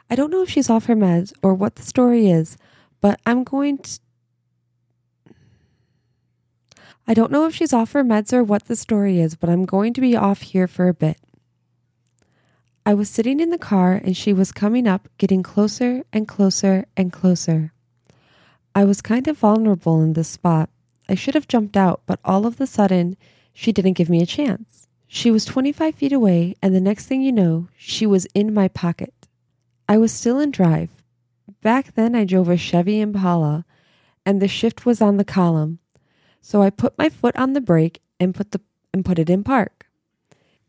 I 0.09 0.15
don't 0.15 0.31
know 0.31 0.41
if 0.41 0.49
she's 0.49 0.69
off 0.69 0.85
her 0.85 0.95
meds 0.95 1.33
or 1.41 1.53
what 1.53 1.75
the 1.75 1.83
story 1.83 2.29
is, 2.29 2.57
but 3.01 3.19
I'm 3.25 3.43
going 3.43 3.79
to. 3.79 3.99
I 7.05 7.13
don't 7.13 7.31
know 7.31 7.45
if 7.45 7.53
she's 7.53 7.73
off 7.73 7.91
her 7.91 8.03
meds 8.03 8.31
or 8.31 8.43
what 8.43 8.65
the 8.65 8.75
story 8.75 9.19
is, 9.19 9.35
but 9.35 9.49
I'm 9.49 9.65
going 9.65 9.93
to 9.93 10.01
be 10.01 10.15
off 10.15 10.41
here 10.41 10.67
for 10.67 10.87
a 10.87 10.93
bit. 10.93 11.17
I 12.85 12.93
was 12.93 13.09
sitting 13.09 13.39
in 13.39 13.49
the 13.49 13.57
car 13.57 13.93
and 13.93 14.15
she 14.15 14.33
was 14.33 14.51
coming 14.51 14.87
up, 14.87 15.07
getting 15.17 15.41
closer 15.41 16.03
and 16.11 16.27
closer 16.27 16.85
and 16.97 17.13
closer. 17.13 17.71
I 18.75 18.83
was 18.83 19.01
kind 19.01 19.27
of 19.27 19.37
vulnerable 19.37 20.01
in 20.01 20.13
this 20.13 20.27
spot. 20.27 20.69
I 21.07 21.15
should 21.15 21.33
have 21.33 21.47
jumped 21.47 21.77
out, 21.77 22.01
but 22.05 22.19
all 22.25 22.45
of 22.45 22.59
a 22.59 22.67
sudden, 22.67 23.15
she 23.53 23.71
didn't 23.71 23.93
give 23.93 24.09
me 24.09 24.21
a 24.21 24.25
chance. 24.25 24.87
She 25.07 25.31
was 25.31 25.45
25 25.45 25.95
feet 25.95 26.11
away, 26.11 26.55
and 26.61 26.73
the 26.73 26.81
next 26.81 27.05
thing 27.05 27.21
you 27.21 27.31
know, 27.31 27.67
she 27.77 28.05
was 28.05 28.25
in 28.33 28.53
my 28.53 28.67
pocket. 28.67 29.13
I 29.87 29.97
was 29.97 30.11
still 30.11 30.39
in 30.39 30.51
drive. 30.51 30.89
Back 31.61 31.93
then, 31.95 32.15
I 32.15 32.25
drove 32.25 32.49
a 32.49 32.57
Chevy 32.57 32.99
Impala, 32.99 33.63
and 34.25 34.41
the 34.41 34.47
shift 34.47 34.85
was 34.85 35.01
on 35.01 35.17
the 35.17 35.23
column. 35.23 35.79
So 36.41 36.61
I 36.61 36.69
put 36.69 36.97
my 36.97 37.09
foot 37.09 37.35
on 37.37 37.53
the 37.53 37.61
brake 37.61 38.01
and 38.19 38.35
put 38.35 38.51
the 38.51 38.61
and 38.93 39.05
put 39.05 39.19
it 39.19 39.29
in 39.29 39.43
park. 39.43 39.82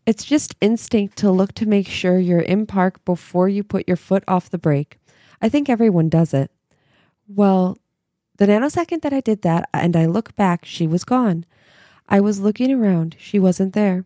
It's 0.06 0.24
just 0.24 0.54
instinct 0.60 1.16
to 1.18 1.30
look 1.30 1.54
to 1.54 1.66
make 1.66 1.88
sure 1.88 2.18
you're 2.18 2.40
in 2.40 2.66
park 2.66 3.02
before 3.06 3.48
you 3.48 3.64
put 3.64 3.88
your 3.88 3.96
foot 3.96 4.22
off 4.28 4.50
the 4.50 4.58
brake. 4.58 4.98
I 5.40 5.48
think 5.48 5.68
everyone 5.68 6.10
does 6.10 6.34
it. 6.34 6.50
Well, 7.26 7.78
the 8.36 8.46
nanosecond 8.46 9.00
that 9.00 9.14
I 9.14 9.20
did 9.20 9.42
that 9.42 9.68
and 9.72 9.96
I 9.96 10.04
look 10.04 10.36
back, 10.36 10.66
she 10.66 10.86
was 10.86 11.04
gone. 11.04 11.46
I 12.06 12.20
was 12.20 12.40
looking 12.40 12.70
around, 12.70 13.16
she 13.18 13.38
wasn't 13.38 13.72
there. 13.72 14.04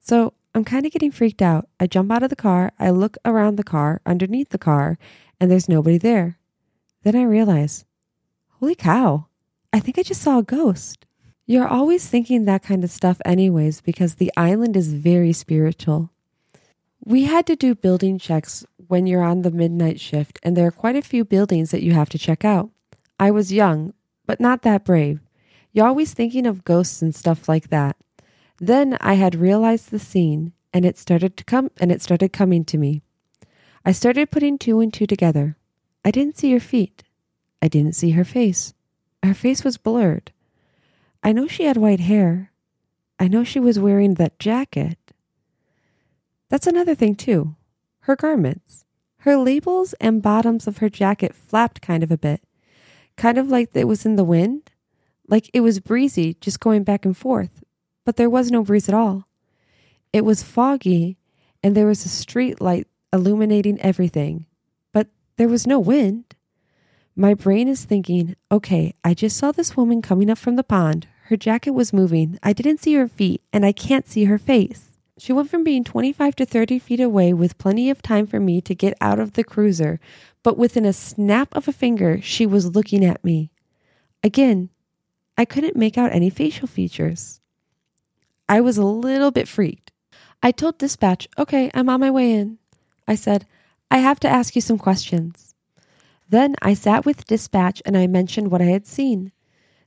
So 0.00 0.34
I'm 0.52 0.64
kind 0.64 0.84
of 0.84 0.90
getting 0.90 1.12
freaked 1.12 1.42
out. 1.42 1.68
I 1.78 1.86
jump 1.86 2.10
out 2.10 2.24
of 2.24 2.30
the 2.30 2.36
car, 2.36 2.72
I 2.80 2.90
look 2.90 3.16
around 3.24 3.54
the 3.54 3.62
car, 3.62 4.00
underneath 4.04 4.48
the 4.48 4.58
car, 4.58 4.98
and 5.38 5.48
there's 5.48 5.68
nobody 5.68 5.98
there. 5.98 6.38
Then 7.04 7.14
I 7.14 7.22
realize, 7.22 7.84
holy 8.58 8.74
cow, 8.74 9.26
I 9.72 9.78
think 9.78 9.96
I 9.96 10.02
just 10.02 10.22
saw 10.22 10.38
a 10.38 10.42
ghost. 10.42 11.05
You're 11.48 11.68
always 11.68 12.08
thinking 12.08 12.44
that 12.44 12.64
kind 12.64 12.82
of 12.82 12.90
stuff, 12.90 13.20
anyways, 13.24 13.80
because 13.80 14.16
the 14.16 14.32
island 14.36 14.76
is 14.76 14.92
very 14.92 15.32
spiritual. 15.32 16.10
We 17.04 17.24
had 17.24 17.46
to 17.46 17.54
do 17.54 17.76
building 17.76 18.18
checks 18.18 18.66
when 18.88 19.06
you're 19.06 19.22
on 19.22 19.42
the 19.42 19.52
midnight 19.52 20.00
shift, 20.00 20.40
and 20.42 20.56
there 20.56 20.66
are 20.66 20.72
quite 20.72 20.96
a 20.96 21.02
few 21.02 21.24
buildings 21.24 21.70
that 21.70 21.84
you 21.84 21.92
have 21.92 22.08
to 22.10 22.18
check 22.18 22.44
out. 22.44 22.70
I 23.20 23.30
was 23.30 23.52
young, 23.52 23.94
but 24.26 24.40
not 24.40 24.62
that 24.62 24.84
brave. 24.84 25.20
You're 25.72 25.86
always 25.86 26.14
thinking 26.14 26.46
of 26.46 26.64
ghosts 26.64 27.00
and 27.00 27.14
stuff 27.14 27.48
like 27.48 27.68
that. 27.68 27.96
Then 28.58 28.96
I 29.00 29.14
had 29.14 29.36
realized 29.36 29.92
the 29.92 30.00
scene, 30.00 30.52
and 30.74 30.84
it 30.84 30.98
started 30.98 31.36
to 31.36 31.44
come, 31.44 31.70
and 31.78 31.92
it 31.92 32.02
started 32.02 32.32
coming 32.32 32.64
to 32.64 32.76
me. 32.76 33.02
I 33.84 33.92
started 33.92 34.32
putting 34.32 34.58
two 34.58 34.80
and 34.80 34.92
two 34.92 35.06
together. 35.06 35.56
I 36.04 36.10
didn't 36.10 36.38
see 36.38 36.50
her 36.52 36.60
feet. 36.60 37.04
I 37.62 37.68
didn't 37.68 37.94
see 37.94 38.10
her 38.10 38.24
face. 38.24 38.74
Her 39.22 39.34
face 39.34 39.62
was 39.62 39.76
blurred. 39.76 40.32
I 41.26 41.32
know 41.32 41.48
she 41.48 41.64
had 41.64 41.76
white 41.76 41.98
hair. 41.98 42.52
I 43.18 43.26
know 43.26 43.42
she 43.42 43.58
was 43.58 43.80
wearing 43.80 44.14
that 44.14 44.38
jacket. 44.38 44.96
That's 46.50 46.68
another 46.68 46.94
thing, 46.94 47.16
too. 47.16 47.56
Her 48.02 48.14
garments. 48.14 48.84
Her 49.22 49.36
labels 49.36 49.92
and 49.94 50.22
bottoms 50.22 50.68
of 50.68 50.76
her 50.76 50.88
jacket 50.88 51.34
flapped 51.34 51.82
kind 51.82 52.04
of 52.04 52.12
a 52.12 52.16
bit, 52.16 52.44
kind 53.16 53.38
of 53.38 53.48
like 53.48 53.70
it 53.74 53.88
was 53.88 54.06
in 54.06 54.14
the 54.14 54.22
wind, 54.22 54.70
like 55.26 55.50
it 55.52 55.62
was 55.62 55.80
breezy, 55.80 56.34
just 56.34 56.60
going 56.60 56.84
back 56.84 57.04
and 57.04 57.16
forth, 57.16 57.64
but 58.04 58.14
there 58.14 58.30
was 58.30 58.52
no 58.52 58.62
breeze 58.62 58.88
at 58.88 58.94
all. 58.94 59.26
It 60.12 60.24
was 60.24 60.44
foggy, 60.44 61.16
and 61.60 61.74
there 61.74 61.88
was 61.88 62.06
a 62.06 62.08
street 62.08 62.60
light 62.60 62.86
illuminating 63.12 63.80
everything, 63.80 64.46
but 64.92 65.08
there 65.38 65.48
was 65.48 65.66
no 65.66 65.80
wind. 65.80 66.36
My 67.16 67.34
brain 67.34 67.66
is 67.66 67.84
thinking, 67.84 68.36
okay, 68.52 68.94
I 69.02 69.12
just 69.12 69.36
saw 69.36 69.50
this 69.50 69.76
woman 69.76 70.02
coming 70.02 70.30
up 70.30 70.38
from 70.38 70.54
the 70.54 70.62
pond. 70.62 71.08
Her 71.26 71.36
jacket 71.36 71.72
was 71.72 71.92
moving. 71.92 72.38
I 72.40 72.52
didn't 72.52 72.78
see 72.78 72.94
her 72.94 73.08
feet, 73.08 73.42
and 73.52 73.66
I 73.66 73.72
can't 73.72 74.08
see 74.08 74.26
her 74.26 74.38
face. 74.38 74.90
She 75.18 75.32
went 75.32 75.50
from 75.50 75.64
being 75.64 75.82
25 75.82 76.36
to 76.36 76.46
30 76.46 76.78
feet 76.78 77.00
away 77.00 77.32
with 77.32 77.58
plenty 77.58 77.90
of 77.90 78.00
time 78.00 78.28
for 78.28 78.38
me 78.38 78.60
to 78.60 78.76
get 78.76 78.96
out 79.00 79.18
of 79.18 79.32
the 79.32 79.42
cruiser, 79.42 79.98
but 80.44 80.56
within 80.56 80.84
a 80.84 80.92
snap 80.92 81.48
of 81.56 81.66
a 81.66 81.72
finger, 81.72 82.20
she 82.22 82.46
was 82.46 82.76
looking 82.76 83.04
at 83.04 83.24
me. 83.24 83.50
Again, 84.22 84.68
I 85.36 85.44
couldn't 85.44 85.74
make 85.74 85.98
out 85.98 86.12
any 86.12 86.30
facial 86.30 86.68
features. 86.68 87.40
I 88.48 88.60
was 88.60 88.78
a 88.78 88.84
little 88.84 89.32
bit 89.32 89.48
freaked. 89.48 89.90
I 90.44 90.52
told 90.52 90.78
dispatch, 90.78 91.26
okay, 91.36 91.72
I'm 91.74 91.88
on 91.88 91.98
my 91.98 92.10
way 92.10 92.30
in. 92.34 92.58
I 93.08 93.16
said, 93.16 93.46
I 93.90 93.98
have 93.98 94.20
to 94.20 94.28
ask 94.28 94.54
you 94.54 94.62
some 94.62 94.78
questions. 94.78 95.56
Then 96.28 96.54
I 96.62 96.74
sat 96.74 97.04
with 97.04 97.26
dispatch 97.26 97.82
and 97.84 97.96
I 97.96 98.06
mentioned 98.06 98.52
what 98.52 98.62
I 98.62 98.66
had 98.66 98.86
seen. 98.86 99.32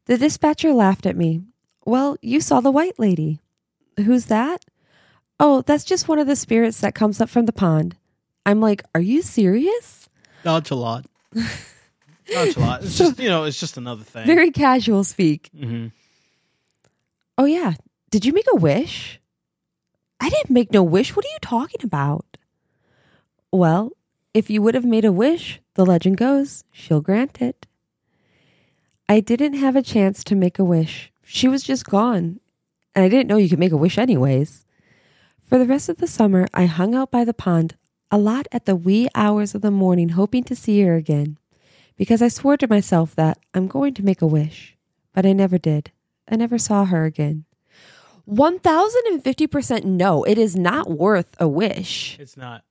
The 0.09 0.17
dispatcher 0.17 0.73
laughed 0.73 1.05
at 1.05 1.15
me. 1.15 1.43
Well, 1.85 2.17
you 2.23 2.41
saw 2.41 2.61
the 2.61 2.71
white 2.71 2.97
lady. 2.97 3.37
Who's 3.95 4.25
that? 4.25 4.65
Oh, 5.39 5.61
that's 5.61 5.83
just 5.83 6.07
one 6.07 6.17
of 6.17 6.25
the 6.25 6.35
spirits 6.35 6.79
that 6.79 6.95
comes 6.95 7.21
up 7.21 7.29
from 7.29 7.45
the 7.45 7.53
pond. 7.53 7.95
I'm 8.43 8.59
like, 8.59 8.81
are 8.95 9.01
you 9.01 9.21
serious? 9.21 10.09
Nonchalant. 10.43 11.05
Nonchalant. 12.33 12.85
It's 12.85 12.97
just, 12.97 13.19
you 13.19 13.29
know, 13.29 13.43
it's 13.43 13.59
just 13.59 13.77
another 13.77 14.03
thing. 14.03 14.25
Very 14.25 14.49
casual 14.49 15.03
speak. 15.03 15.51
Mm-hmm. 15.55 15.89
Oh, 17.37 17.45
yeah. 17.45 17.75
Did 18.09 18.25
you 18.25 18.33
make 18.33 18.47
a 18.51 18.57
wish? 18.57 19.21
I 20.19 20.29
didn't 20.29 20.49
make 20.49 20.73
no 20.73 20.81
wish. 20.81 21.15
What 21.15 21.23
are 21.23 21.29
you 21.31 21.37
talking 21.39 21.81
about? 21.83 22.25
Well, 23.51 23.91
if 24.33 24.49
you 24.49 24.63
would 24.63 24.73
have 24.73 24.85
made 24.85 25.05
a 25.05 25.11
wish, 25.11 25.61
the 25.75 25.85
legend 25.85 26.17
goes, 26.17 26.63
she'll 26.71 26.99
grant 26.99 27.43
it. 27.43 27.67
I 29.09 29.21
didn't 29.21 29.53
have 29.53 29.75
a 29.75 29.81
chance 29.81 30.23
to 30.25 30.35
make 30.35 30.59
a 30.59 30.63
wish. 30.63 31.11
She 31.25 31.47
was 31.47 31.63
just 31.63 31.85
gone. 31.85 32.39
And 32.93 33.03
I 33.03 33.09
didn't 33.09 33.27
know 33.27 33.37
you 33.37 33.49
could 33.49 33.57
make 33.57 33.71
a 33.71 33.77
wish 33.77 33.97
anyways. 33.97 34.65
For 35.41 35.57
the 35.57 35.65
rest 35.65 35.89
of 35.89 35.97
the 35.97 36.05
summer, 36.05 36.47
I 36.53 36.67
hung 36.67 36.93
out 36.93 37.09
by 37.09 37.25
the 37.25 37.33
pond 37.33 37.75
a 38.11 38.19
lot 38.19 38.47
at 38.51 38.65
the 38.65 38.75
wee 38.75 39.07
hours 39.15 39.55
of 39.55 39.63
the 39.63 39.71
morning, 39.71 40.09
hoping 40.09 40.43
to 40.43 40.55
see 40.55 40.81
her 40.81 40.95
again, 40.95 41.37
because 41.97 42.21
I 42.21 42.27
swore 42.27 42.57
to 42.57 42.67
myself 42.67 43.15
that 43.15 43.39
I'm 43.53 43.67
going 43.67 43.95
to 43.95 44.05
make 44.05 44.21
a 44.21 44.27
wish, 44.27 44.77
but 45.13 45.25
I 45.25 45.33
never 45.33 45.57
did. 45.57 45.91
I 46.27 46.35
never 46.35 46.57
saw 46.57 46.85
her 46.85 47.05
again. 47.05 47.45
1050% 48.29 49.85
no, 49.85 50.23
it 50.23 50.37
is 50.37 50.55
not 50.55 50.89
worth 50.89 51.35
a 51.39 51.47
wish. 51.47 52.17
It's 52.19 52.37
not. 52.37 52.63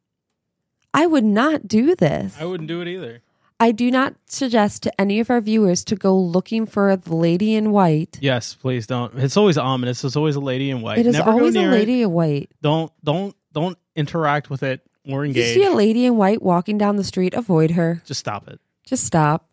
I 0.94 1.06
would 1.06 1.24
not 1.24 1.66
do 1.66 1.96
this. 1.96 2.36
I 2.38 2.44
wouldn't 2.44 2.68
do 2.68 2.80
it 2.80 2.88
either. 2.88 3.22
I 3.60 3.72
do 3.72 3.90
not 3.90 4.14
suggest 4.26 4.84
to 4.84 5.00
any 5.00 5.18
of 5.18 5.30
our 5.30 5.40
viewers 5.40 5.82
to 5.86 5.96
go 5.96 6.16
looking 6.16 6.64
for 6.64 6.94
the 6.94 7.14
lady 7.14 7.54
in 7.56 7.72
white. 7.72 8.16
Yes, 8.20 8.54
please 8.54 8.86
don't. 8.86 9.18
It's 9.18 9.36
always 9.36 9.58
ominous. 9.58 10.02
There's 10.02 10.14
always 10.14 10.36
a 10.36 10.40
lady 10.40 10.70
in 10.70 10.80
white. 10.80 10.98
It 10.98 11.06
is 11.06 11.14
Never 11.16 11.30
always 11.30 11.56
a 11.56 11.62
lady 11.66 12.00
It. 12.00 12.04
in 12.04 12.12
white. 12.12 12.50
Don't 12.62 12.92
don't 13.02 13.34
don't 13.52 13.76
interact 13.96 14.48
with 14.48 14.62
it 14.62 14.82
or 15.08 15.24
engage. 15.24 15.44
If 15.44 15.56
you 15.56 15.62
see 15.64 15.68
a 15.68 15.74
lady 15.74 16.04
in 16.06 16.16
white 16.16 16.40
walking 16.40 16.78
down 16.78 16.96
the 16.96 17.04
street, 17.04 17.34
avoid 17.34 17.72
her. 17.72 18.00
Just 18.06 18.20
stop 18.20 18.46
it. 18.46 18.60
Just 18.86 19.04
stop. 19.04 19.52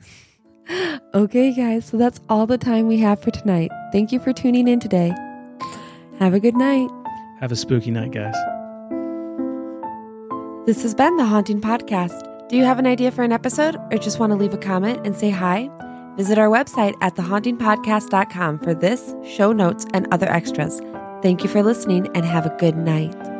okay, 1.14 1.52
guys, 1.52 1.86
so 1.86 1.96
that's 1.96 2.20
all 2.28 2.46
the 2.46 2.58
time 2.58 2.86
we 2.86 2.98
have 2.98 3.20
for 3.20 3.32
tonight. 3.32 3.70
Thank 3.90 4.12
you 4.12 4.20
for 4.20 4.32
tuning 4.32 4.68
in 4.68 4.78
today. 4.78 5.12
Have 6.20 6.34
a 6.34 6.40
good 6.40 6.54
night. 6.56 6.88
Have 7.40 7.50
a 7.50 7.56
spooky 7.56 7.90
night, 7.90 8.12
guys. 8.12 8.36
This 10.66 10.82
has 10.82 10.94
been 10.94 11.16
the 11.16 11.24
Haunting 11.24 11.60
Podcast. 11.60 12.30
Do 12.48 12.58
you 12.58 12.64
have 12.64 12.78
an 12.78 12.86
idea 12.86 13.10
for 13.10 13.22
an 13.22 13.32
episode 13.32 13.76
or 13.90 13.96
just 13.96 14.18
want 14.18 14.32
to 14.32 14.36
leave 14.36 14.52
a 14.52 14.58
comment 14.58 15.06
and 15.06 15.16
say 15.16 15.30
hi? 15.30 15.70
Visit 16.16 16.36
our 16.36 16.48
website 16.48 16.94
at 17.00 17.16
thehauntingpodcast.com 17.16 18.58
for 18.58 18.74
this, 18.74 19.14
show 19.24 19.52
notes, 19.52 19.86
and 19.94 20.06
other 20.12 20.30
extras. 20.30 20.80
Thank 21.22 21.42
you 21.42 21.48
for 21.48 21.62
listening 21.62 22.08
and 22.14 22.24
have 22.26 22.44
a 22.44 22.54
good 22.58 22.76
night. 22.76 23.33